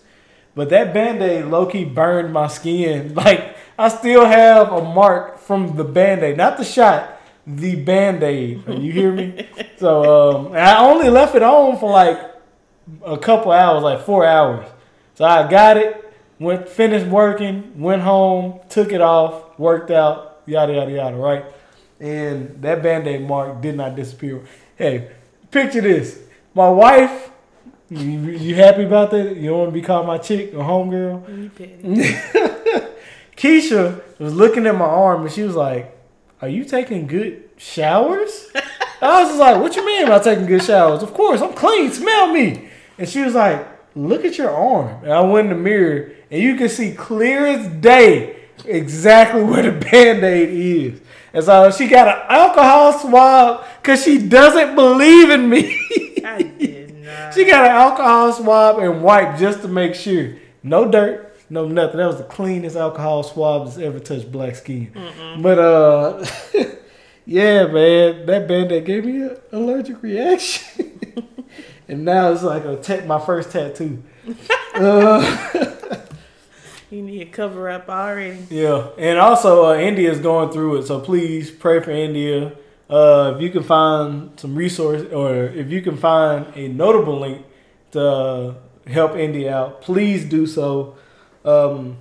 [0.55, 3.13] but that band aid low key burned my skin.
[3.15, 8.23] Like, I still have a mark from the band aid, not the shot, the band
[8.23, 8.63] aid.
[8.69, 9.49] You hear me?
[9.79, 12.19] so, um, I only left it on for like
[13.05, 14.67] a couple hours, like four hours.
[15.15, 20.73] So I got it, went finished working, went home, took it off, worked out, yada
[20.73, 21.45] yada yada, right?
[22.01, 24.45] And that band-aid mark did not disappear.
[24.77, 25.13] Hey,
[25.51, 26.21] picture this.
[26.55, 27.31] My wife,
[27.89, 29.37] you, you happy about that?
[29.37, 31.43] You don't want to be called my chick or homegirl?
[31.43, 32.89] You petty.
[33.37, 35.97] Keisha was looking at my arm and she was like,
[36.41, 38.49] Are you taking good showers?
[39.03, 41.03] I was just like, What you mean by taking good showers?
[41.03, 42.69] Of course, I'm clean, smell me.
[42.99, 43.67] And she was like,
[43.97, 45.05] Look at your arm.
[45.05, 49.63] And I went in the mirror and you can see clear as day exactly where
[49.63, 51.01] the band-aid is.
[51.33, 55.77] And so she got an alcohol swab because she doesn't believe in me.
[56.25, 57.35] I did not.
[57.35, 60.37] She got an alcohol swab and wipe just to make sure.
[60.63, 61.99] No dirt, no nothing.
[61.99, 64.93] That was the cleanest alcohol swab that's ever touched black skin.
[65.41, 66.25] But uh,
[67.27, 71.01] yeah, man, that band-aid gave me an allergic reaction,
[71.89, 74.03] and now it's like a ta- my first tattoo.
[74.75, 75.37] uh,
[76.91, 78.39] You need to cover up already.
[78.51, 82.53] yeah, and also uh, India is going through it, so please pray for India.
[82.89, 87.45] Uh, if you can find some resource, or if you can find a notable link
[87.93, 88.55] to uh,
[88.87, 90.95] help India out, please do so.
[91.45, 91.99] Um,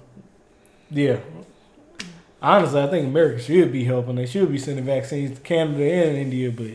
[0.89, 1.17] yeah,
[2.41, 4.15] honestly, I think America should be helping.
[4.15, 6.71] They should be sending vaccines to Canada and India, but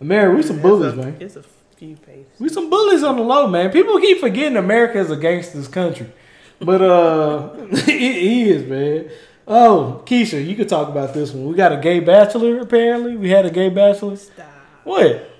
[0.00, 1.16] America, we some bullies, man.
[1.20, 1.44] It's a
[1.76, 2.26] few pages.
[2.38, 3.70] We some bullies on the low, man.
[3.70, 6.12] People keep forgetting America is a gangster's country.
[6.60, 9.10] But uh it is, man.
[9.46, 11.46] Oh, Keisha, you could talk about this one.
[11.46, 13.16] We got a gay bachelor, apparently.
[13.16, 14.16] We had a gay bachelor.
[14.16, 14.46] Stop.
[14.84, 15.30] What?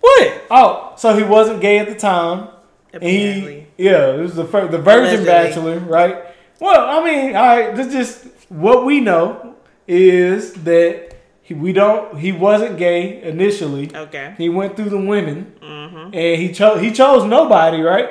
[0.00, 0.42] What?
[0.50, 2.48] Oh, so he wasn't gay at the time.
[2.92, 3.66] Apparently.
[3.80, 5.26] Yeah, it was the fir- the virgin Allegedly.
[5.26, 6.24] bachelor, right?
[6.60, 9.56] Well, I mean, all right, this just what we know
[9.88, 13.94] is that he, we don't he wasn't gay initially.
[13.94, 14.34] Okay.
[14.38, 16.14] He went through the women, Mm-hmm.
[16.14, 18.10] and he chose he chose nobody, right?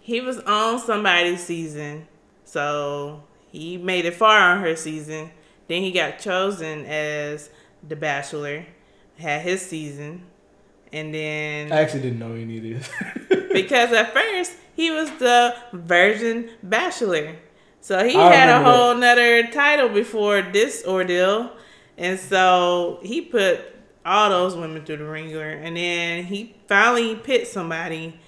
[0.00, 2.06] He was on somebody's season,
[2.44, 5.30] so he made it far on her season.
[5.66, 7.50] Then he got chosen as
[7.86, 8.64] the Bachelor,
[9.18, 10.22] had his season,
[10.92, 12.90] and then I actually didn't know any of this.
[13.52, 17.36] because at first he was the Virgin Bachelor,
[17.80, 18.76] so he I had a remember that.
[18.76, 21.50] whole nother title before this ordeal,
[21.96, 23.60] and so he put
[24.06, 28.18] all those women through the ringer, and then he finally picked somebody,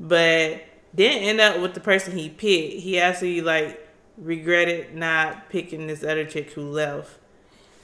[0.00, 0.62] but
[0.94, 2.74] didn't end up with the person he picked.
[2.80, 7.18] He actually like regretted not picking this other chick who left.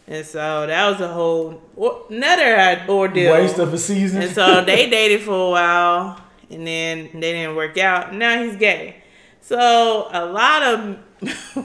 [0.07, 3.33] And so that was a whole or- another uh, ordeal.
[3.33, 4.23] Waste of a season.
[4.23, 8.14] And so they dated for a while, and then they didn't work out.
[8.14, 9.02] Now he's gay.
[9.40, 10.98] So a lot of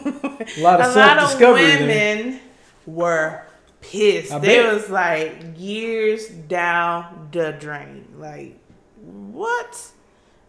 [0.57, 1.79] A lot of self-discovery there.
[1.87, 2.39] women
[2.85, 3.43] were
[3.81, 4.31] pissed.
[4.31, 4.73] I they bet.
[4.73, 8.07] was like years down the drain.
[8.17, 8.57] Like
[9.01, 9.91] what,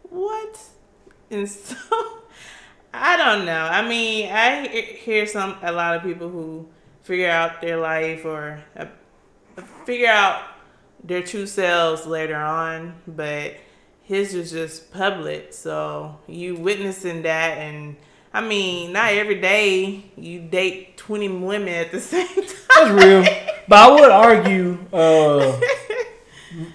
[0.03, 0.59] what?
[1.31, 1.77] And so
[2.93, 3.65] I don't know.
[3.65, 6.69] I mean, I hear some a lot of people who
[7.03, 8.87] figure out their life or uh,
[9.85, 10.43] figure out
[11.03, 13.55] their true selves later on, but
[14.11, 15.53] his was just public.
[15.53, 17.95] So you witnessing that, and
[18.35, 22.45] I mean, not every day you date twenty women at the same time.
[22.75, 23.23] That's real.
[23.69, 25.61] But I would argue uh,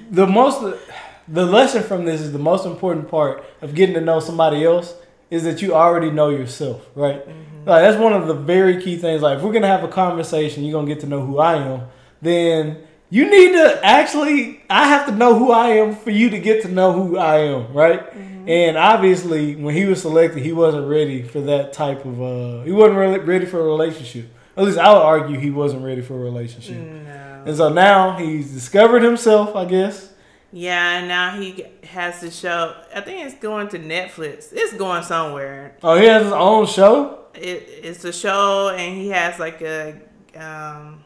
[0.09, 0.79] the most
[1.27, 4.95] the lesson from this is the most important part of getting to know somebody else
[5.29, 7.27] is that you already know yourself, right?
[7.65, 9.21] Like that's one of the very key things.
[9.21, 11.81] Like if we're gonna have a conversation, you're gonna get to know who I am.
[12.21, 14.61] Then you need to actually.
[14.69, 17.37] I have to know who I am for you to get to know who I
[17.37, 18.03] am, right?
[18.47, 22.21] And obviously, when he was selected, he wasn't ready for that type of.
[22.21, 24.29] uh He wasn't really ready for a relationship.
[24.57, 26.77] At least I would argue he wasn't ready for a relationship.
[26.77, 27.43] No.
[27.47, 30.11] And so now he's discovered himself, I guess.
[30.51, 32.75] Yeah, and now he has to show.
[32.95, 34.53] I think it's going to Netflix.
[34.53, 35.75] It's going somewhere.
[35.83, 37.25] Oh, he has his own show.
[37.33, 39.95] It, it's a show, and he has like a
[40.35, 41.03] um,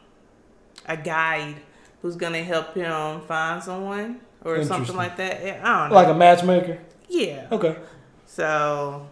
[0.86, 1.56] a guide
[2.02, 5.42] who's gonna help him find someone or something like that.
[5.64, 5.94] I don't know.
[5.94, 6.78] Like a matchmaker.
[7.08, 7.46] yeah.
[7.52, 7.76] Okay.
[8.26, 9.08] So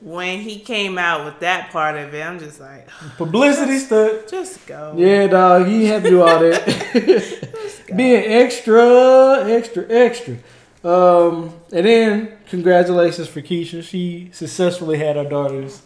[0.00, 4.28] when he came out with that part of it, I'm just like, Publicity stunt.
[4.28, 4.94] just go.
[4.96, 5.66] Yeah, dog.
[5.66, 7.86] He had to do all that.
[7.96, 10.36] Being extra, extra, extra.
[10.84, 13.82] Um, and then congratulations for Keisha.
[13.82, 15.82] She successfully had her daughter's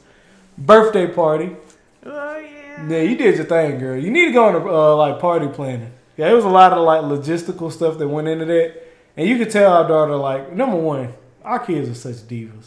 [0.58, 1.56] birthday party.
[2.04, 2.88] Oh yeah.
[2.88, 3.96] Yeah, you did your thing, girl.
[3.98, 5.92] You need to go on a uh, like party planning.
[6.20, 8.74] Yeah, there was a lot of like logistical stuff that went into that,
[9.16, 12.66] and you could tell our daughter like number one, our kids are such divas.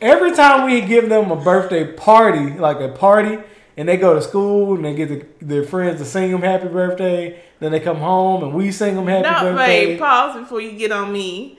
[0.00, 3.36] Every time we give them a birthday party, like a party,
[3.76, 6.68] and they go to school and they get the, their friends to sing them happy
[6.68, 9.86] birthday, then they come home and we sing them happy No, birthday.
[9.88, 11.58] wait, pause before you get on me.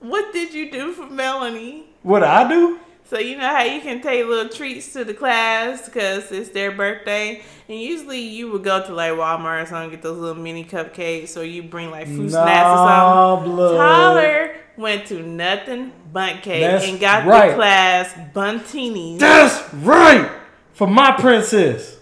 [0.00, 1.84] What did you do for Melanie?
[2.02, 2.80] What I do?
[3.12, 6.72] So you know how you can take little treats to the class because it's their
[6.72, 10.64] birthday, and usually you would go to like Walmart or something get those little mini
[10.64, 13.52] cupcakes, or you bring like fruit snacks or Nah, something.
[13.54, 13.76] blood.
[13.76, 17.50] Tyler went to Nothing Bundt Cake That's and got right.
[17.50, 20.30] the class Bundtinis That's right
[20.72, 21.98] for my princess.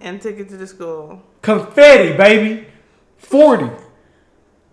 [0.00, 1.22] and took it to the school.
[1.40, 2.66] Confetti, baby.
[3.18, 3.70] 40.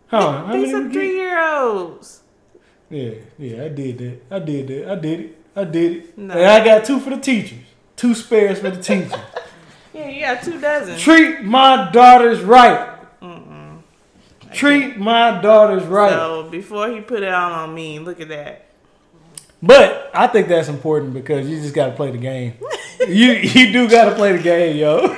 [0.07, 0.49] Huh?
[0.51, 2.21] These are three year olds.
[2.89, 4.21] Yeah, yeah, I did that.
[4.31, 4.91] I did that.
[4.91, 5.39] I did it.
[5.55, 6.17] I did it.
[6.17, 6.33] No.
[6.33, 7.59] And I got two for the teachers.
[7.95, 9.13] Two spares for the teachers.
[9.95, 10.97] Yeah, you got two dozen.
[10.97, 12.93] Treat my daughters right.
[14.53, 16.11] Treat my daughters right.
[16.11, 18.67] So before he put it all on me, look at that.
[19.61, 22.53] But I think that's important because you just got to play the game.
[23.07, 25.17] you you do got to play the game, yo.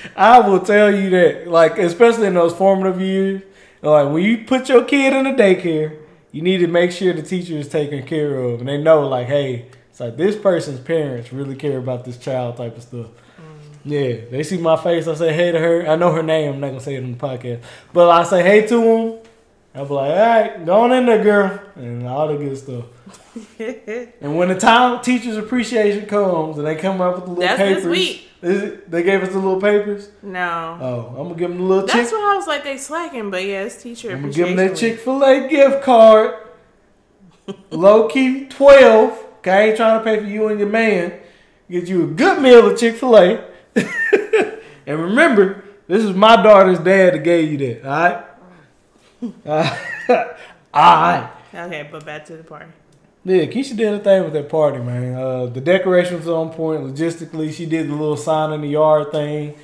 [0.16, 3.42] I will tell you that, like especially in those formative years,
[3.82, 5.96] like when you put your kid in a daycare,
[6.32, 9.26] you need to make sure the teacher is taken care of, and they know, like,
[9.26, 13.06] hey, it's like this person's parents really care about this child, type of stuff.
[13.06, 13.10] Mm.
[13.84, 15.06] Yeah, they see my face.
[15.08, 15.86] I say hey to her.
[15.88, 16.54] I know her name.
[16.54, 17.62] I'm not gonna say it on the podcast,
[17.92, 19.18] but I say hey to them.
[19.74, 22.84] I'll be like, all right, go on in there, girl, and all the good stuff.
[24.20, 27.58] And when the time teachers appreciation comes and they come up with the little That's
[27.58, 28.25] this papers, week.
[28.46, 30.08] Is it, they gave us the little papers.
[30.22, 30.78] no.
[30.80, 32.16] Oh, I'm gonna give them the little That's chick.
[32.16, 34.76] why I was like they slacking, but yeah, it's teacher I'm gonna give them that
[34.76, 36.36] Chick Fil A gift card.
[37.72, 39.18] Low key twelve.
[39.38, 41.14] Okay, I ain't trying to pay for you and your man.
[41.68, 43.44] Get you a good meal at Chick Fil A.
[44.86, 48.24] and remember, this is my daughter's dad that gave you that.
[49.44, 49.76] All right.
[50.72, 51.30] All right.
[51.52, 52.70] Okay, but back to the party.
[53.26, 55.16] Yeah, Keisha did a thing with that party, man.
[55.16, 57.52] Uh, the decorations was on point logistically.
[57.52, 59.56] She did the little sign in the yard thing,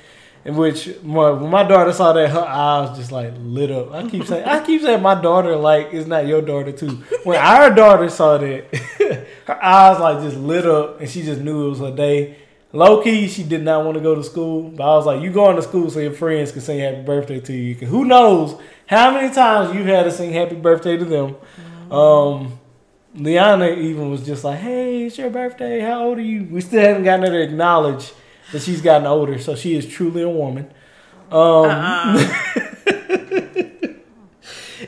[0.43, 3.93] in which my, when my daughter saw that, her eyes just like lit up.
[3.93, 7.01] I keep saying, I keep saying, my daughter like is not your daughter too.
[7.23, 8.75] When our daughter saw that,
[9.47, 12.35] her eyes like just lit up, and she just knew it was her day.
[12.73, 15.31] Low key, she did not want to go to school, but I was like, "You
[15.31, 19.11] going to school so your friends can sing happy birthday to you." who knows how
[19.11, 21.35] many times you had to sing happy birthday to them?
[21.89, 22.59] Um,
[23.15, 25.79] Liana even was just like, "Hey, it's your birthday.
[25.79, 28.11] How old are you?" We still haven't gotten her to acknowledge
[28.51, 30.71] that she's gotten older, so she is truly a woman.
[31.31, 31.67] Um,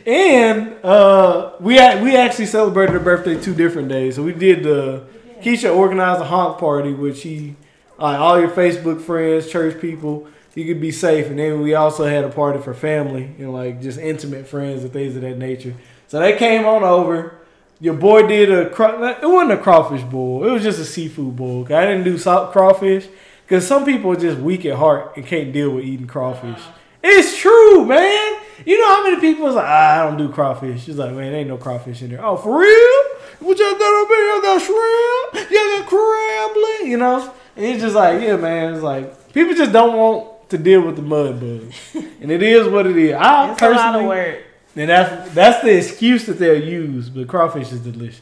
[0.06, 4.16] and uh, we we actually celebrated her birthday two different days.
[4.16, 5.06] So we did the
[5.42, 7.56] Keisha organized a honk party, which she
[7.98, 10.28] like all your Facebook friends, church people.
[10.56, 13.82] You could be safe, and then we also had a party for family and like
[13.82, 15.76] just intimate friends and things of that nature.
[16.08, 17.45] So they came on over.
[17.80, 20.46] Your boy did a craw- it wasn't a crawfish boil.
[20.48, 21.66] It was just a seafood boil.
[21.66, 23.08] I didn't do salt crawfish
[23.46, 26.62] because some people are just weak at heart and can't deal with eating crawfish.
[27.04, 28.40] It's true, man.
[28.66, 30.86] You know how many people is like, ah, I don't do crawfish.
[30.86, 32.26] She's like, man, ain't no crawfish in there.
[32.26, 33.48] Oh, for real?
[33.48, 34.26] What y'all got up here?
[34.32, 35.52] Y'all got shrimp?
[35.52, 36.88] Y'all got crab?
[36.88, 37.34] You know?
[37.58, 38.74] And it's just like, yeah, man.
[38.74, 41.76] It's like people just don't want to deal with the mud bugs,
[42.22, 43.14] and it is what it is.
[43.14, 44.44] I It's a lot of personally, work.
[44.76, 48.22] And that's that's the excuse that they'll use, but crawfish is delicious.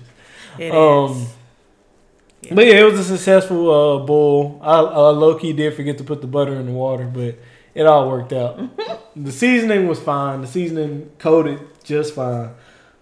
[0.60, 0.74] It is.
[0.74, 1.28] Um,
[2.41, 2.54] Yeah.
[2.56, 4.60] But yeah, it was a successful uh, boil.
[4.62, 7.39] I, I low key did forget to put the butter in the water, but
[7.74, 8.60] it all worked out.
[9.16, 10.41] the seasoning was fine.
[10.41, 12.49] The seasoning coated just fine.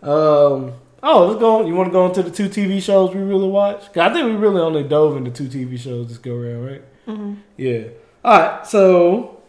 [0.04, 0.74] Um,
[1.04, 1.66] oh, let's go.
[1.66, 3.98] You want to go into the two TV shows we really watched?
[3.98, 6.84] I think we really only dove into two TV shows this go around, right?
[7.08, 7.38] Mhm.
[7.58, 7.84] Yeah.
[8.24, 8.68] All right.
[8.68, 9.42] So,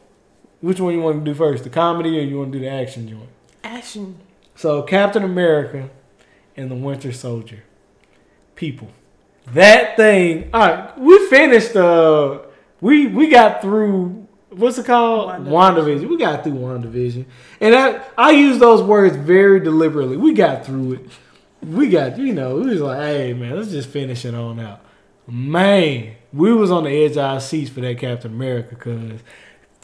[0.62, 1.64] which one you want to do first?
[1.64, 3.28] The comedy or you want to do the action joint?
[3.64, 4.18] Action.
[4.54, 5.90] So Captain America
[6.56, 7.62] and the Winter Soldier.
[8.54, 8.88] People.
[9.52, 10.50] That thing.
[10.52, 12.40] All right, we finished uh
[12.80, 15.30] we we got through what's it called?
[15.30, 15.46] WandaVision.
[15.46, 16.08] WandaVision.
[16.08, 17.24] We got through WandaVision.
[17.60, 20.16] And I I use those words very deliberately.
[20.16, 21.10] We got through it.
[21.62, 24.80] We got, you know, we was like, hey man, let's just finish it on out.
[25.26, 29.20] Man, we was on the edge of our seats for that Captain America cause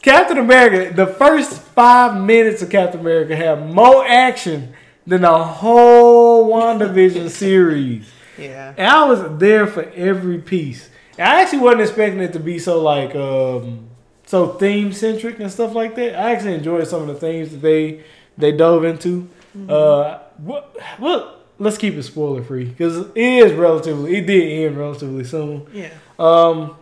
[0.01, 4.73] Captain America, the first five minutes of Captain America had more action
[5.05, 8.09] than the whole WandaVision series.
[8.37, 8.73] Yeah.
[8.77, 10.89] And I was there for every piece.
[11.17, 13.89] And I actually wasn't expecting it to be so like um
[14.25, 16.15] so theme centric and stuff like that.
[16.17, 18.03] I actually enjoyed some of the themes that they
[18.37, 19.27] they dove into.
[19.67, 24.77] Uh what what let's keep it spoiler free because it is relatively it did end
[24.77, 25.67] relatively soon.
[25.73, 25.89] Yeah.
[26.17, 26.77] Um,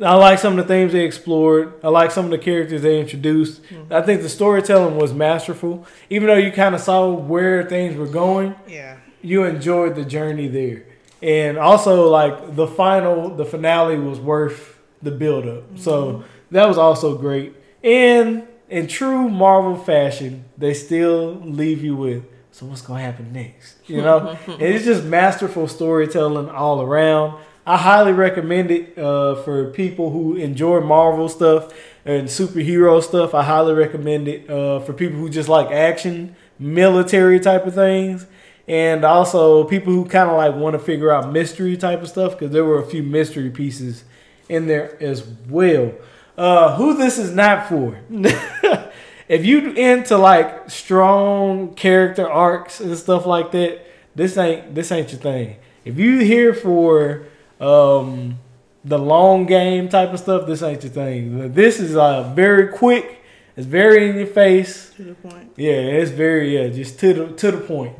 [0.00, 1.74] I like some of the themes they explored.
[1.82, 3.62] I like some of the characters they introduced.
[3.64, 3.92] Mm-hmm.
[3.92, 5.86] I think the storytelling was masterful.
[6.10, 8.96] Even though you kind of saw where things were going, Yeah.
[9.22, 10.84] you enjoyed the journey there.
[11.22, 15.62] And also, like the final, the finale was worth the build up.
[15.64, 15.76] Mm-hmm.
[15.78, 17.54] So that was also great.
[17.82, 23.76] And in true Marvel fashion, they still leave you with, so what's gonna happen next?
[23.86, 27.40] You know, and it's just masterful storytelling all around.
[27.66, 31.72] I highly recommend it uh, for people who enjoy Marvel stuff
[32.04, 33.34] and superhero stuff.
[33.34, 38.26] I highly recommend it uh, for people who just like action, military type of things,
[38.68, 42.32] and also people who kind of like want to figure out mystery type of stuff
[42.32, 44.04] because there were a few mystery pieces
[44.48, 45.92] in there as well.
[46.36, 47.98] Uh, who this is not for?
[49.28, 55.10] if you into like strong character arcs and stuff like that, this ain't this ain't
[55.12, 55.56] your thing.
[55.86, 57.26] If you here for
[57.60, 58.38] um,
[58.84, 61.52] the long game type of stuff, this ain't your thing.
[61.52, 63.22] This is uh, very quick.
[63.56, 64.90] It's very in your face.
[64.96, 65.52] To the point.
[65.56, 67.96] Yeah, it's very yeah, just to the to the point.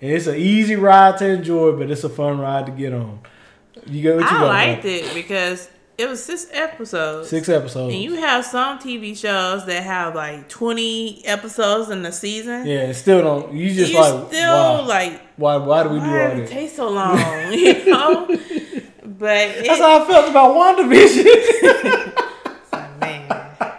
[0.00, 3.20] And it's an easy ride to enjoy, but it's a fun ride to get on.
[3.86, 7.30] You get What you I got, liked it because it was six episodes.
[7.30, 7.94] Six episodes.
[7.94, 12.66] And you have some TV shows that have like 20 episodes in the season.
[12.66, 13.54] yeah, and still don't.
[13.54, 14.86] You just you like still wow.
[14.86, 15.56] like, why?
[15.56, 16.50] Why do we do why all did it this?
[16.50, 17.18] take so long?
[17.52, 18.26] you know?
[19.18, 22.14] But it, That's how I felt about WandaVision.
[22.72, 23.72] like, man.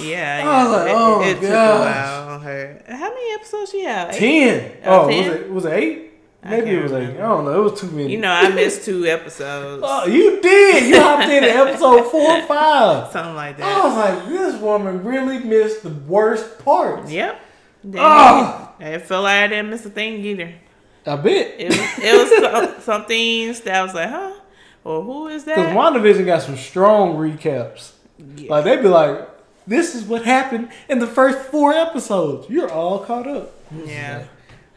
[0.00, 2.82] Yeah, I was like, it, oh, it took a while on her.
[2.88, 4.12] How many episodes she have?
[4.12, 4.72] Ten.
[4.84, 5.18] Oh, Oh, 10?
[5.18, 6.06] was it was it eight?
[6.42, 7.10] Maybe it was eight.
[7.10, 7.60] I don't know.
[7.60, 8.10] It was too many.
[8.12, 9.82] You know, I missed two episodes.
[9.86, 10.88] Oh, you did.
[10.88, 13.12] You hopped in at episode four or five.
[13.12, 13.66] Something like that.
[13.66, 17.12] I was like, this woman really missed the worst parts.
[17.12, 17.38] Yep.
[17.96, 20.54] Oh, It felt like I didn't miss a thing either.
[21.06, 21.54] I bet.
[21.58, 24.32] It was, it was some, some things that I was like, huh?
[24.84, 25.56] Well, who is that?
[25.56, 25.74] Because?
[25.74, 27.92] WandaVision got some strong recaps.
[28.36, 28.50] Yeah.
[28.50, 29.28] Like they'd be like,
[29.66, 32.48] "This is what happened in the first four episodes.
[32.48, 33.52] You're all caught up."
[33.84, 34.24] Yeah.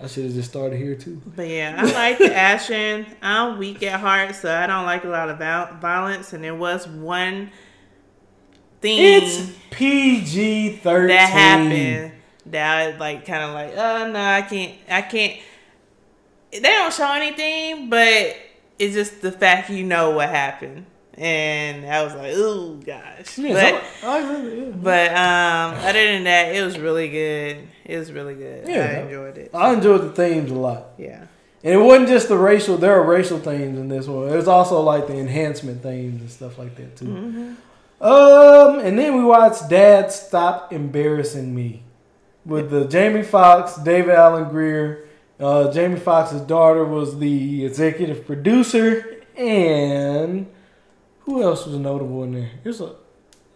[0.01, 1.21] I should have just started here too.
[1.35, 3.05] But yeah, I like the action.
[3.21, 5.37] I'm weak at heart, so I don't like a lot of
[5.79, 6.33] violence.
[6.33, 7.51] And there was one
[8.81, 11.07] thing It's PG thirteen.
[11.07, 12.11] that happened
[12.47, 15.39] that I like kind of like, uh, oh no, I can't, I can't.
[16.51, 18.35] They don't show anything, but
[18.80, 23.38] it's just the fact you know what happened, and I was like, oh gosh.
[23.38, 24.71] Yeah, but really, yeah.
[24.71, 27.67] but um, other than that, it was really good.
[27.86, 28.67] It was really good.
[28.67, 28.82] Yeah.
[28.82, 29.51] I enjoyed it.
[29.53, 30.86] I enjoyed the themes a lot.
[30.97, 31.26] Yeah.
[31.63, 32.78] And it wasn't just the racial.
[32.78, 34.28] There are racial themes in this one.
[34.28, 37.05] It was also like the enhancement themes and stuff like that too.
[37.05, 37.53] Mm-hmm.
[38.03, 41.84] Um, and then we watched Dad Stop Embarrassing Me
[42.45, 45.07] with the Jamie Foxx, David Alan Grier.
[45.43, 50.47] Uh, Jamie Foxx's daughter was the executive producer, and
[51.21, 52.51] who else was notable in there?
[52.63, 52.95] There's a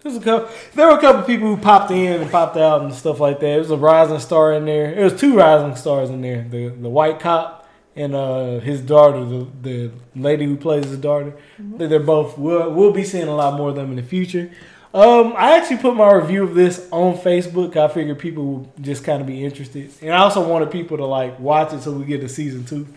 [0.03, 0.49] there's a couple.
[0.75, 3.45] There were a couple people who popped in and popped out and stuff like that.
[3.45, 4.93] There was a rising star in there.
[4.95, 6.45] There was two rising stars in there.
[6.49, 11.35] The the white cop and uh, his daughter, the the lady who plays his daughter.
[11.57, 12.38] They- They're both.
[12.38, 14.51] We'll, we'll be seeing a lot more of them in the future.
[14.93, 17.75] Um, I actually put my review of this on Facebook.
[17.75, 21.05] I figured people would just kind of be interested, and I also wanted people to
[21.05, 22.88] like watch it so we get to season two.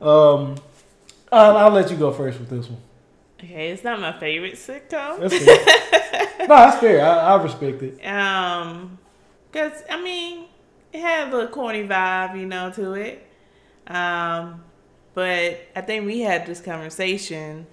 [0.00, 0.56] Um,
[1.32, 2.80] I'll, I'll let you go first with this one.
[3.42, 5.20] Okay, it's not my favorite sitcom.
[5.20, 6.38] That's fair.
[6.40, 7.04] no, that's fair.
[7.04, 8.06] I, I respect it.
[8.06, 8.98] Um,
[9.52, 10.46] cause I mean,
[10.92, 13.26] it had a little corny vibe, you know, to it.
[13.86, 14.62] Um,
[15.14, 17.66] but I think we had this conversation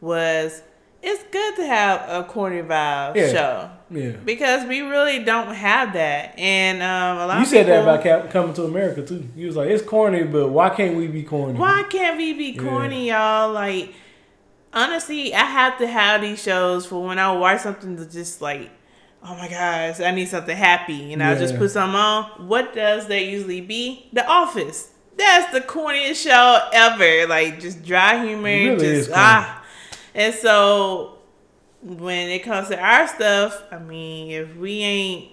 [0.00, 0.62] was
[1.08, 3.32] it's good to have a corny vibe Yeah.
[3.32, 4.10] show Yeah.
[4.24, 8.02] because we really don't have that, and um, a lot You of said that about
[8.02, 9.26] Cap- coming to America too.
[9.36, 11.54] You was like, it's corny, but why can't we be corny?
[11.54, 13.52] Why can't we be corny, y'all?
[13.52, 13.94] Like,
[14.72, 18.70] honestly, I have to have these shows for when I watch something to just like,
[19.24, 22.24] oh my gosh, I need something happy, and I'll just put something on.
[22.48, 24.08] What does there usually be?
[24.12, 24.90] The Office.
[25.16, 27.26] That's the corniest show ever.
[27.26, 29.22] Like, just dry humor, It really is just corny.
[29.24, 29.62] ah.
[30.16, 31.18] And so,
[31.82, 35.30] when it comes to our stuff, I mean, if we ain't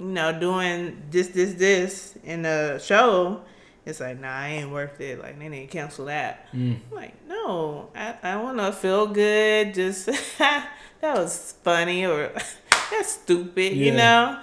[0.00, 3.42] you know, doing this, this, this in the show,
[3.86, 5.20] it's like, nah, I ain't worth it.
[5.20, 6.52] Like, they need to cancel that.
[6.52, 6.78] Mm.
[6.90, 9.72] I'm like, no, I, I want to feel good.
[9.72, 10.06] Just,
[10.38, 10.68] that
[11.02, 12.32] was funny or
[12.90, 14.40] that's stupid, you know,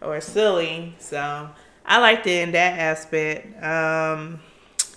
[0.00, 0.96] or silly.
[0.98, 1.48] So
[1.86, 3.62] I liked it in that aspect.
[3.62, 4.40] Um,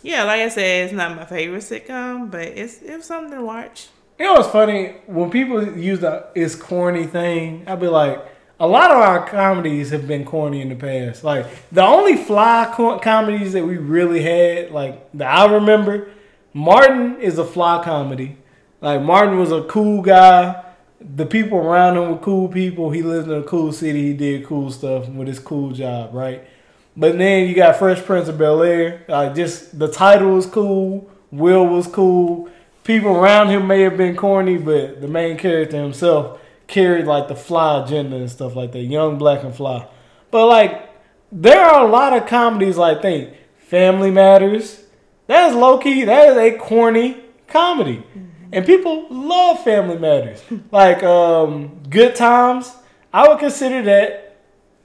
[0.01, 3.43] yeah, like I said, it's not my favorite sitcom, but it's it was something to
[3.43, 3.88] watch.
[4.18, 4.95] You know funny?
[5.07, 8.26] When people use the "it's corny" thing, I'd be like,
[8.59, 11.24] a lot of our comedies have been corny in the past.
[11.24, 16.09] Like the only fly co- comedies that we really had, like that I remember,
[16.53, 18.38] Martin is a fly comedy.
[18.80, 20.63] Like Martin was a cool guy.
[21.01, 22.91] The people around him were cool people.
[22.91, 24.03] He lived in a cool city.
[24.03, 26.47] He did cool stuff with his cool job, right?
[26.95, 29.03] But then you got Fresh Prince of Bel Air.
[29.09, 31.09] Like just the title was cool.
[31.32, 32.49] Will was cool.
[32.86, 37.36] People around him may have been corny, but the main character himself carried like the
[37.36, 38.83] fly agenda and stuff like that.
[38.83, 39.88] Young, black, and fly.
[40.29, 40.89] But like,
[41.31, 44.83] there are a lot of comedies like think Family Matters.
[45.25, 46.03] That is low key.
[46.03, 48.03] That is a corny comedy,
[48.51, 50.43] and people love Family Matters.
[50.71, 52.71] like um, Good Times.
[53.11, 54.38] I would consider that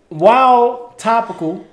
[0.09, 1.66] while topical,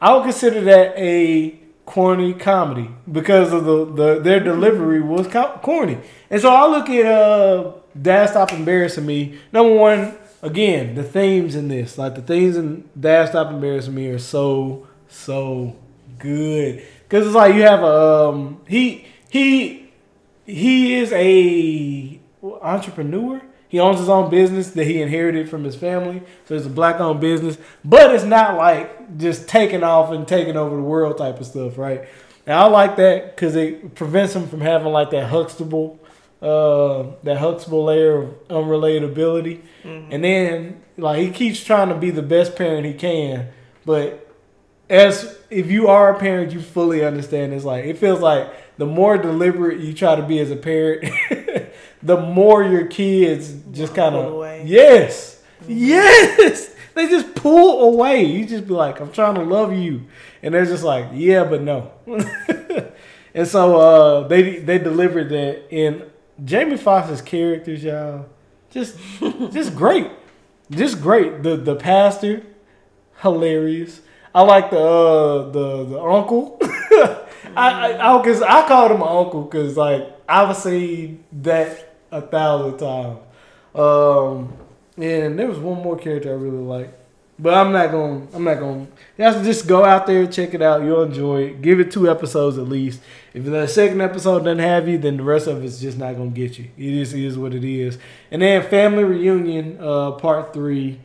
[0.00, 5.58] I would consider that a corny comedy because of the, the their delivery was co-
[5.62, 5.98] corny.
[6.30, 9.38] And so I look at uh Dad Stop Embarrassing Me.
[9.52, 14.08] Number one, again, the themes in this, like the themes in Dad Stop Embarrassing Me
[14.08, 15.76] are so so
[16.18, 16.82] good.
[17.08, 19.90] Cause it's like you have a um he he
[20.44, 22.20] he is a
[22.62, 23.40] entrepreneur.
[23.76, 26.22] He owns his own business that he inherited from his family.
[26.46, 27.58] So it's a black owned business.
[27.84, 31.76] But it's not like just taking off and taking over the world type of stuff,
[31.76, 32.08] right?
[32.46, 36.00] And I like that because it prevents him from having like that Huxtable,
[36.40, 39.60] uh, that Huxtable layer of unrelatability.
[40.10, 43.48] And then like he keeps trying to be the best parent he can,
[43.84, 44.22] but
[44.88, 47.52] as if you are a parent, you fully understand.
[47.52, 51.12] It's like it feels like the more deliberate you try to be as a parent,
[52.02, 58.24] the more your kids just kind of yes, yes, they just pull away.
[58.24, 60.04] You just be like, I'm trying to love you,
[60.42, 61.92] and they're just like, yeah, but no.
[63.34, 66.10] and so uh, they they delivered that in
[66.44, 68.26] Jamie Foxx's characters, y'all.
[68.70, 68.96] Just
[69.52, 70.10] just great,
[70.70, 71.42] just great.
[71.42, 72.42] The the pastor,
[73.22, 74.00] hilarious.
[74.34, 76.60] I like the uh, the the uncle.
[77.56, 82.78] I I because I, called him an uncle because like I've seen that a thousand
[82.78, 83.18] times.
[83.74, 84.56] Um,
[84.96, 86.94] and there was one more character I really liked,
[87.38, 88.86] but I'm not gonna I'm not gonna.
[89.18, 90.82] You have to just go out there check it out.
[90.82, 91.62] You'll enjoy it.
[91.62, 93.00] Give it two episodes at least.
[93.34, 96.30] If the second episode doesn't have you, then the rest of it's just not gonna
[96.30, 96.68] get you.
[96.76, 97.98] It just is what it is.
[98.30, 101.00] And then Family Reunion, uh, part three.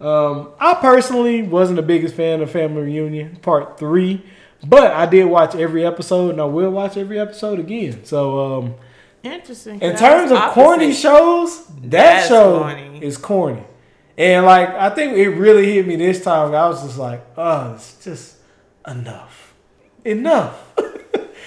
[0.00, 4.22] Um, I personally wasn't the biggest fan of Family Reunion Part Three,
[4.66, 8.04] but I did watch every episode, and I will watch every episode again.
[8.04, 8.74] So, um,
[9.22, 9.80] Interesting.
[9.80, 13.04] in terms of corny shows, that That's show corny.
[13.04, 13.62] is corny,
[14.18, 16.54] and like I think it really hit me this time.
[16.54, 18.36] I was just like, oh, it's just
[18.86, 19.54] enough,
[20.04, 20.72] enough.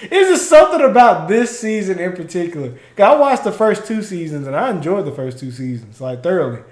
[0.02, 2.78] it's just something about this season in particular.
[2.98, 6.62] I watched the first two seasons, and I enjoyed the first two seasons like thoroughly.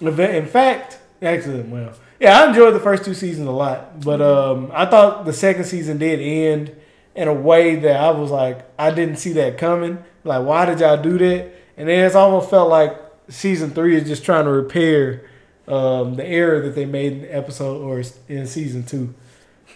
[0.00, 4.70] In fact, actually, well, yeah, I enjoyed the first two seasons a lot, but um,
[4.74, 6.74] I thought the second season did end
[7.14, 10.04] in a way that I was like, I didn't see that coming.
[10.24, 11.52] Like, why did y'all do that?
[11.76, 12.96] And then it's almost felt like
[13.28, 15.28] season three is just trying to repair
[15.68, 19.14] um, the error that they made in episode or in season two,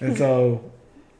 [0.00, 0.70] and so.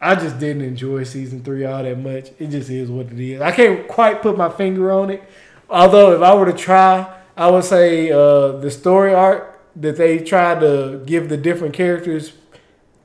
[0.04, 2.30] I just didn't enjoy season three all that much.
[2.40, 3.40] It just is what it is.
[3.40, 5.22] I can't quite put my finger on it.
[5.70, 10.18] Although, if I were to try, I would say uh, the story arc that they
[10.18, 12.32] tried to give the different characters,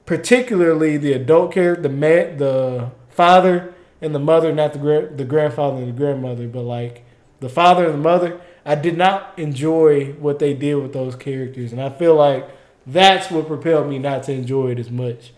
[0.06, 5.26] particularly the adult character, the man, the father and the mother, not the gra- the
[5.26, 7.04] grandfather and the grandmother, but like
[7.40, 8.40] the father and the mother.
[8.66, 12.50] I did not enjoy what they did with those characters, and I feel like
[12.86, 15.32] that's what propelled me not to enjoy it as much.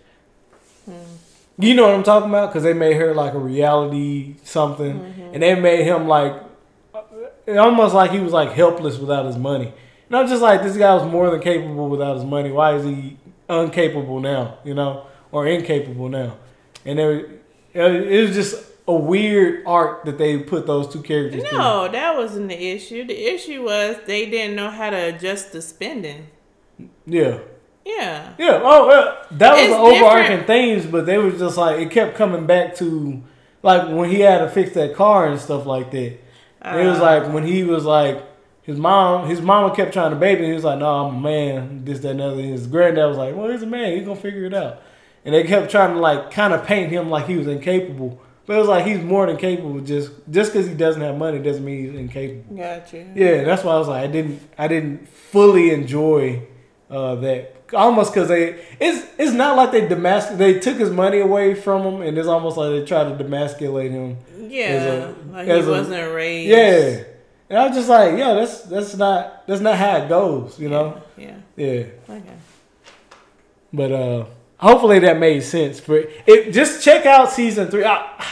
[0.85, 0.93] Hmm.
[1.59, 2.47] You know what I'm talking about?
[2.49, 5.33] Because they made her like a reality something, Mm-hmm.
[5.33, 6.41] and they made him like
[7.47, 9.73] almost like he was like helpless without his money.
[10.09, 12.51] And I'm just like, this guy was more than capable without his money.
[12.51, 14.57] Why is he uncapable now?
[14.63, 16.37] You know, or incapable now?
[16.85, 17.43] And it,
[17.73, 21.43] it was just a weird arc that they put those two characters.
[21.47, 21.57] through.
[21.57, 23.05] No, that wasn't the issue.
[23.05, 26.27] The issue was they didn't know how to adjust the spending.
[27.05, 27.39] Yeah.
[27.85, 28.33] Yeah.
[28.37, 30.47] Yeah, oh, uh, that was It's the overarching different.
[30.47, 33.21] themes, but they were just like it kept coming back to
[33.63, 35.97] like when he had to fix that car and stuff like that.
[36.13, 36.19] it
[36.85, 38.23] was Uh, like when he was like
[38.69, 40.41] his mom, his mama kept trying to baby.
[40.43, 40.49] him.
[40.49, 42.41] He was like, "No, I'm a man." This, that, and other.
[42.41, 43.93] His granddad was like, "Well, he's a man.
[43.97, 44.81] He's gonna figure it out."
[45.25, 48.55] And they kept trying to like kind of paint him like he was incapable, but
[48.55, 49.79] it was like he's more than capable.
[49.81, 52.55] Just just because he doesn't have money doesn't mean he's incapable.
[52.55, 53.05] Got you.
[53.15, 56.43] Yeah, that's why I was like, I didn't, I didn't fully enjoy
[56.89, 57.55] uh, that.
[57.71, 61.83] Almost because they, it's, it's not like they demas- they took his money away from
[61.83, 64.17] him, and it's almost like they tried to demasculate him.
[64.49, 65.11] Yeah.
[65.11, 66.49] A- like he a- wasn't raised.
[66.49, 67.03] Yeah,
[67.49, 70.69] and I was just like, yeah, that's that's not that's not how it goes, you
[70.69, 71.01] know.
[71.17, 71.35] Yeah.
[71.55, 72.23] Yeah, Okay.
[73.73, 74.25] but uh,
[74.57, 76.51] hopefully that made sense for it.
[76.53, 77.83] Just check out season three.
[77.83, 78.25] I,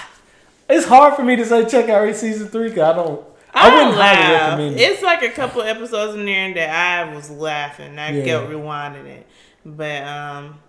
[0.70, 3.26] it's hard for me to say check out season three because I don't.
[3.54, 4.42] I, I, wouldn't highly laugh.
[4.52, 4.82] recommend it.
[4.84, 7.98] It's like a couple episodes in there that I was laughing.
[7.98, 8.24] I Yeah.
[8.26, 9.28] kept rewinding it.
[9.66, 10.60] But um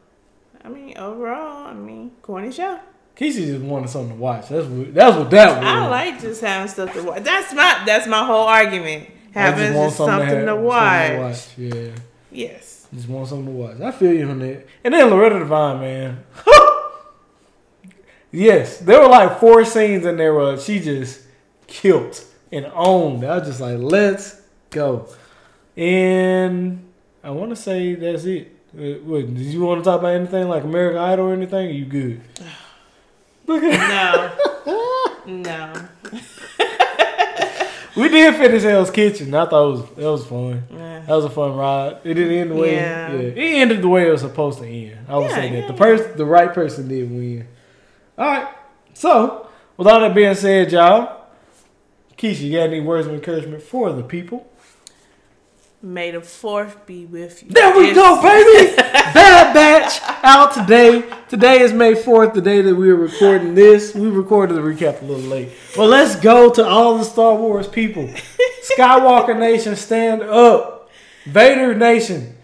[0.64, 2.80] I mean overall, I mean, corny show.
[3.19, 4.49] Keisha just wanted something to watch.
[4.49, 5.66] That's what that's what that was.
[5.66, 7.25] I like just having stuff to watch.
[7.25, 9.11] That's my that's my whole argument.
[9.33, 11.07] Having want just something, have- to, watch.
[11.09, 11.75] something to watch.
[11.75, 11.91] Yeah.
[12.31, 12.87] Yes.
[12.95, 13.81] Just want something to watch.
[13.81, 14.66] I feel you on that.
[14.85, 16.25] And then Loretta Devine, man.
[18.31, 21.21] yes, there were like four scenes in there where she just
[21.66, 23.25] killed and owned.
[23.25, 24.41] I was just like, let's
[24.71, 25.09] go.
[25.77, 26.85] And
[27.23, 28.55] I want to say that's it.
[28.75, 31.66] Uh, What, did you want to talk about anything like American Idol or anything?
[31.66, 32.21] Or you good?
[33.49, 34.32] No.
[35.26, 35.72] no.
[37.96, 39.34] We did finish Hell's Kitchen.
[39.34, 40.62] I thought it was that was fun.
[40.70, 41.01] Yeah.
[41.01, 41.96] That was a fun ride.
[42.05, 42.76] It didn't end the way.
[42.76, 43.12] Yeah.
[43.12, 43.18] Yeah.
[43.18, 44.99] It ended the way it was supposed to end.
[45.09, 47.49] I would Yeah, say that the person, the right person, did win.
[48.16, 48.55] All right.
[48.94, 51.24] So, with all that being said, y'all,
[52.16, 54.46] Keisha, you got any words of encouragement for the people?
[55.81, 57.51] May the fourth be with you.
[57.51, 58.74] There we It's- go, baby.
[58.76, 61.05] Bad Batch out today.
[61.29, 63.95] Today is May 4th, the day that we are recording this.
[63.95, 65.51] We recorded the recap a little late.
[65.76, 68.09] But let's go to all the Star Wars people.
[68.76, 70.91] Skywalker Nation, stand up.
[71.26, 72.35] Vader Nation,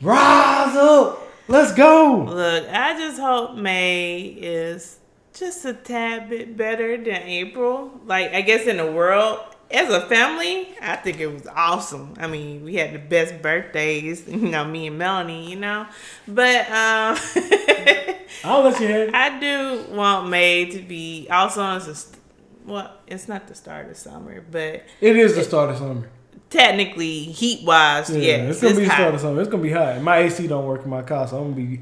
[0.00, 1.20] rise up.
[1.48, 2.24] Let's go.
[2.28, 4.98] Look, I just hope May is
[5.34, 7.90] just a tad bit better than April.
[8.06, 9.40] Like, I guess in the world,
[9.70, 12.14] as a family, I think it was awesome.
[12.18, 15.86] I mean, we had the best birthdays, you know, me and Melanie, you know.
[16.28, 17.16] But um
[18.44, 19.14] I'll let you have it.
[19.14, 23.96] I do want May to be also as a well, it's not the start of
[23.96, 26.08] summer, but It is the start of summer.
[26.50, 28.94] technically heat wise, Yeah, it's gonna be the hot.
[28.96, 29.40] start of summer.
[29.40, 30.00] It's gonna be hot.
[30.00, 31.80] My AC don't work in my car, so I'm gonna be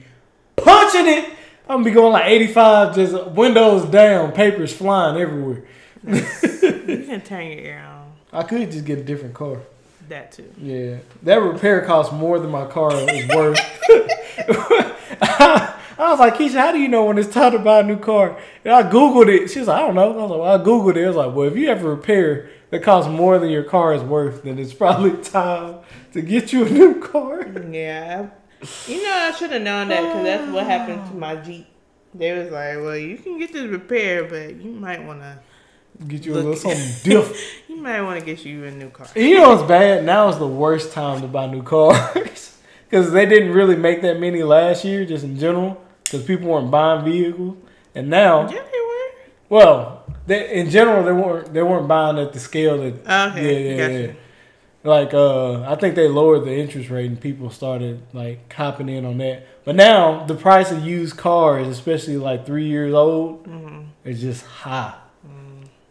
[0.57, 1.25] punching it.
[1.69, 5.63] I'm gonna be going like 85, just windows down, papers flying everywhere.
[7.13, 8.11] Can turn your air on.
[8.33, 9.59] I could just get a different car.
[10.09, 10.51] That too.
[10.57, 13.59] Yeah, that repair costs more than my car is worth.
[15.21, 17.99] I was like, Keisha, how do you know when it's time to buy a new
[17.99, 18.39] car?
[18.65, 19.49] And I googled it.
[19.51, 20.11] She was like, I don't know.
[20.11, 21.05] I was like, well, I googled it.
[21.05, 23.93] I was like, well, if you have a repair that costs more than your car
[23.93, 25.81] is worth, then it's probably time
[26.15, 27.47] to get you a new car.
[27.71, 28.31] Yeah,
[28.87, 31.67] you know I should have known that because that's what happened to my Jeep.
[32.15, 35.39] They was like, "Well, you can get this repair, but you might want to,
[36.09, 37.37] Get you a Look- little something different.
[37.69, 40.05] you might want to get you a new car." You know what's bad?
[40.05, 42.57] Now is the worst time to buy new cars
[42.91, 46.71] because they didn't really make that many last year, just in general, because people weren't
[46.71, 47.57] buying vehicles.
[47.95, 49.11] And now, Yeah, they were.
[49.51, 53.33] well, they, in general, they weren't they weren't buying at the scale that.
[53.33, 54.03] Okay, yeah, yeah, gotcha.
[54.07, 54.13] yeah.
[54.85, 59.05] Like, uh, I think they lowered the interest rate and people started like hopping in
[59.05, 59.47] on that.
[59.65, 63.85] But now the price of used cars, especially like three years old, Mhm.
[64.05, 64.95] is just high.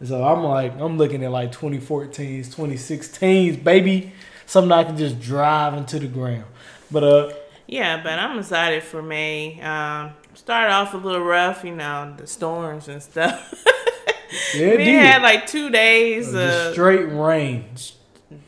[0.04, 4.12] So I'm like, I'm looking at like 2014s, 2016s, baby.
[4.46, 6.46] Something I can just drive into the ground.
[6.90, 7.34] But uh,
[7.68, 9.62] Yeah, but I'm excited for May.
[9.62, 13.64] Um, started off a little rough, you know, the storms and stuff.
[14.56, 15.02] yeah, it we did.
[15.02, 17.66] had like two days of straight rain.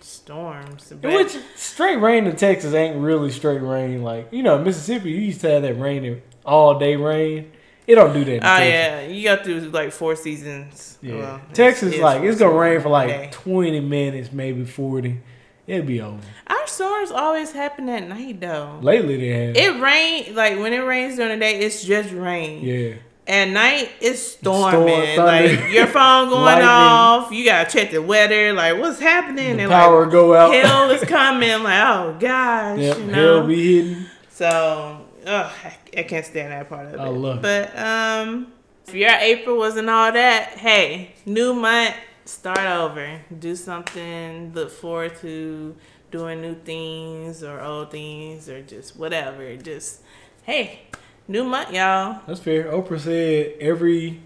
[0.02, 0.92] storms.
[1.02, 4.04] Which straight rain in Texas ain't really straight rain.
[4.04, 7.52] Like you know, Mississippi, you used to have that rain, all day rain.
[7.86, 8.38] It don't do that.
[8.38, 8.70] Oh Texas.
[8.70, 10.98] yeah, you got through like four seasons.
[11.02, 11.16] Yeah.
[11.16, 13.30] Well, Texas, it's- like it's gonna rain for like Okay.
[13.32, 15.20] twenty minutes, maybe forty,
[15.68, 16.20] it'll be over.
[16.48, 18.80] Our storms always happen at night though.
[18.82, 19.58] Lately they have.
[19.58, 22.64] It rain like when it rains during the day, it's just rain.
[22.64, 22.94] yeah.
[23.26, 25.16] At night, it's storming.
[25.16, 27.32] thunder, like your phone going off.
[27.32, 28.52] You gotta check the weather.
[28.54, 29.56] Like what's happening?
[29.58, 30.54] The and power like, go out.
[30.54, 31.64] hell is coming.
[31.64, 33.48] Like oh gosh, Yep, you hell know.
[33.48, 34.06] be hitting.
[34.30, 35.52] So ugh,
[35.98, 37.00] I, can't stand that part of it.
[37.00, 37.42] I love it.
[37.42, 38.54] but um,
[38.88, 43.22] if your April wasn't all that, hey, new month, start over.
[43.40, 44.54] Do something.
[44.54, 45.76] Look forward to
[46.12, 49.56] doing new things or old things or just whatever.
[49.58, 50.02] Just
[50.44, 50.82] hey,
[51.28, 52.22] new month, y'all.
[52.28, 52.66] That's fair.
[52.66, 54.22] Oprah said every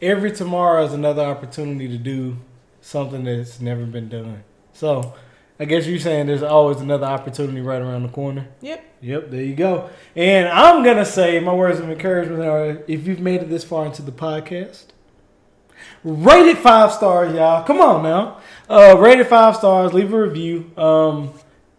[0.00, 2.38] every tomorrow is another opportunity to do
[2.80, 4.44] something that's never been done.
[4.72, 5.14] So
[5.58, 8.48] I guess you're saying there's always another opportunity right around the corner.
[8.60, 8.84] Yep.
[9.00, 9.88] Yep, there you go.
[10.14, 13.86] And I'm gonna say my words of encouragement are: if you've made it this far
[13.86, 14.86] into the podcast,
[16.04, 17.64] rate it five stars, y'all.
[17.64, 19.92] Come on now, uh, rate it five stars.
[19.94, 20.70] Leave a review.
[20.76, 21.32] Um,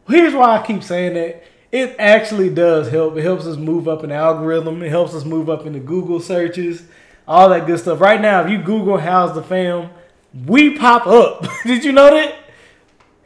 [0.08, 3.18] here's why I keep saying that: it actually does help.
[3.18, 4.82] It helps us move up in the algorithm.
[4.82, 6.84] It helps us move up in the Google searches,
[7.28, 8.00] all that good stuff.
[8.00, 9.90] Right now, if you Google "How's the Fam,"
[10.46, 11.46] we pop up.
[11.66, 12.36] Did you know that?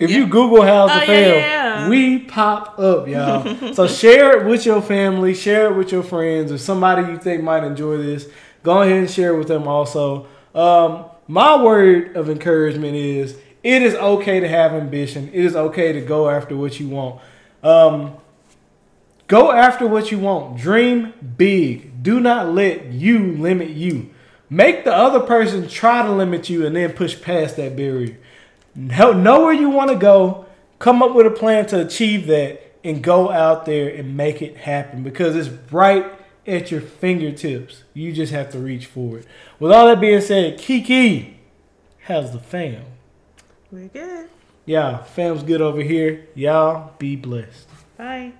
[0.01, 1.89] If you Google "How's Oh, the yeah, yeah.
[1.89, 3.73] we pop up, y'all.
[3.73, 7.43] so share it with your family, share it with your friends, or somebody you think
[7.43, 8.27] might enjoy this.
[8.63, 10.27] Go ahead and share it with them also.
[10.53, 15.29] Um, my word of encouragement is: it is okay to have ambition.
[15.33, 17.21] It is okay to go after what you want.
[17.63, 18.15] Um,
[19.27, 20.57] go after what you want.
[20.59, 22.03] Dream big.
[22.03, 24.09] Do not let you limit you.
[24.49, 28.17] Make the other person try to limit you, and then push past that barrier.
[28.75, 30.45] Know know where you want to go.
[30.79, 34.57] Come up with a plan to achieve that, and go out there and make it
[34.57, 36.05] happen because it's right
[36.47, 37.83] at your fingertips.
[37.93, 39.27] You just have to reach for it.
[39.59, 41.37] With all that being said, Kiki,
[42.05, 42.83] how's the fam?
[43.71, 44.29] We're good.
[44.65, 46.27] Yeah, fam's good over here.
[46.35, 47.67] Y'all be blessed.
[47.97, 48.33] Bye.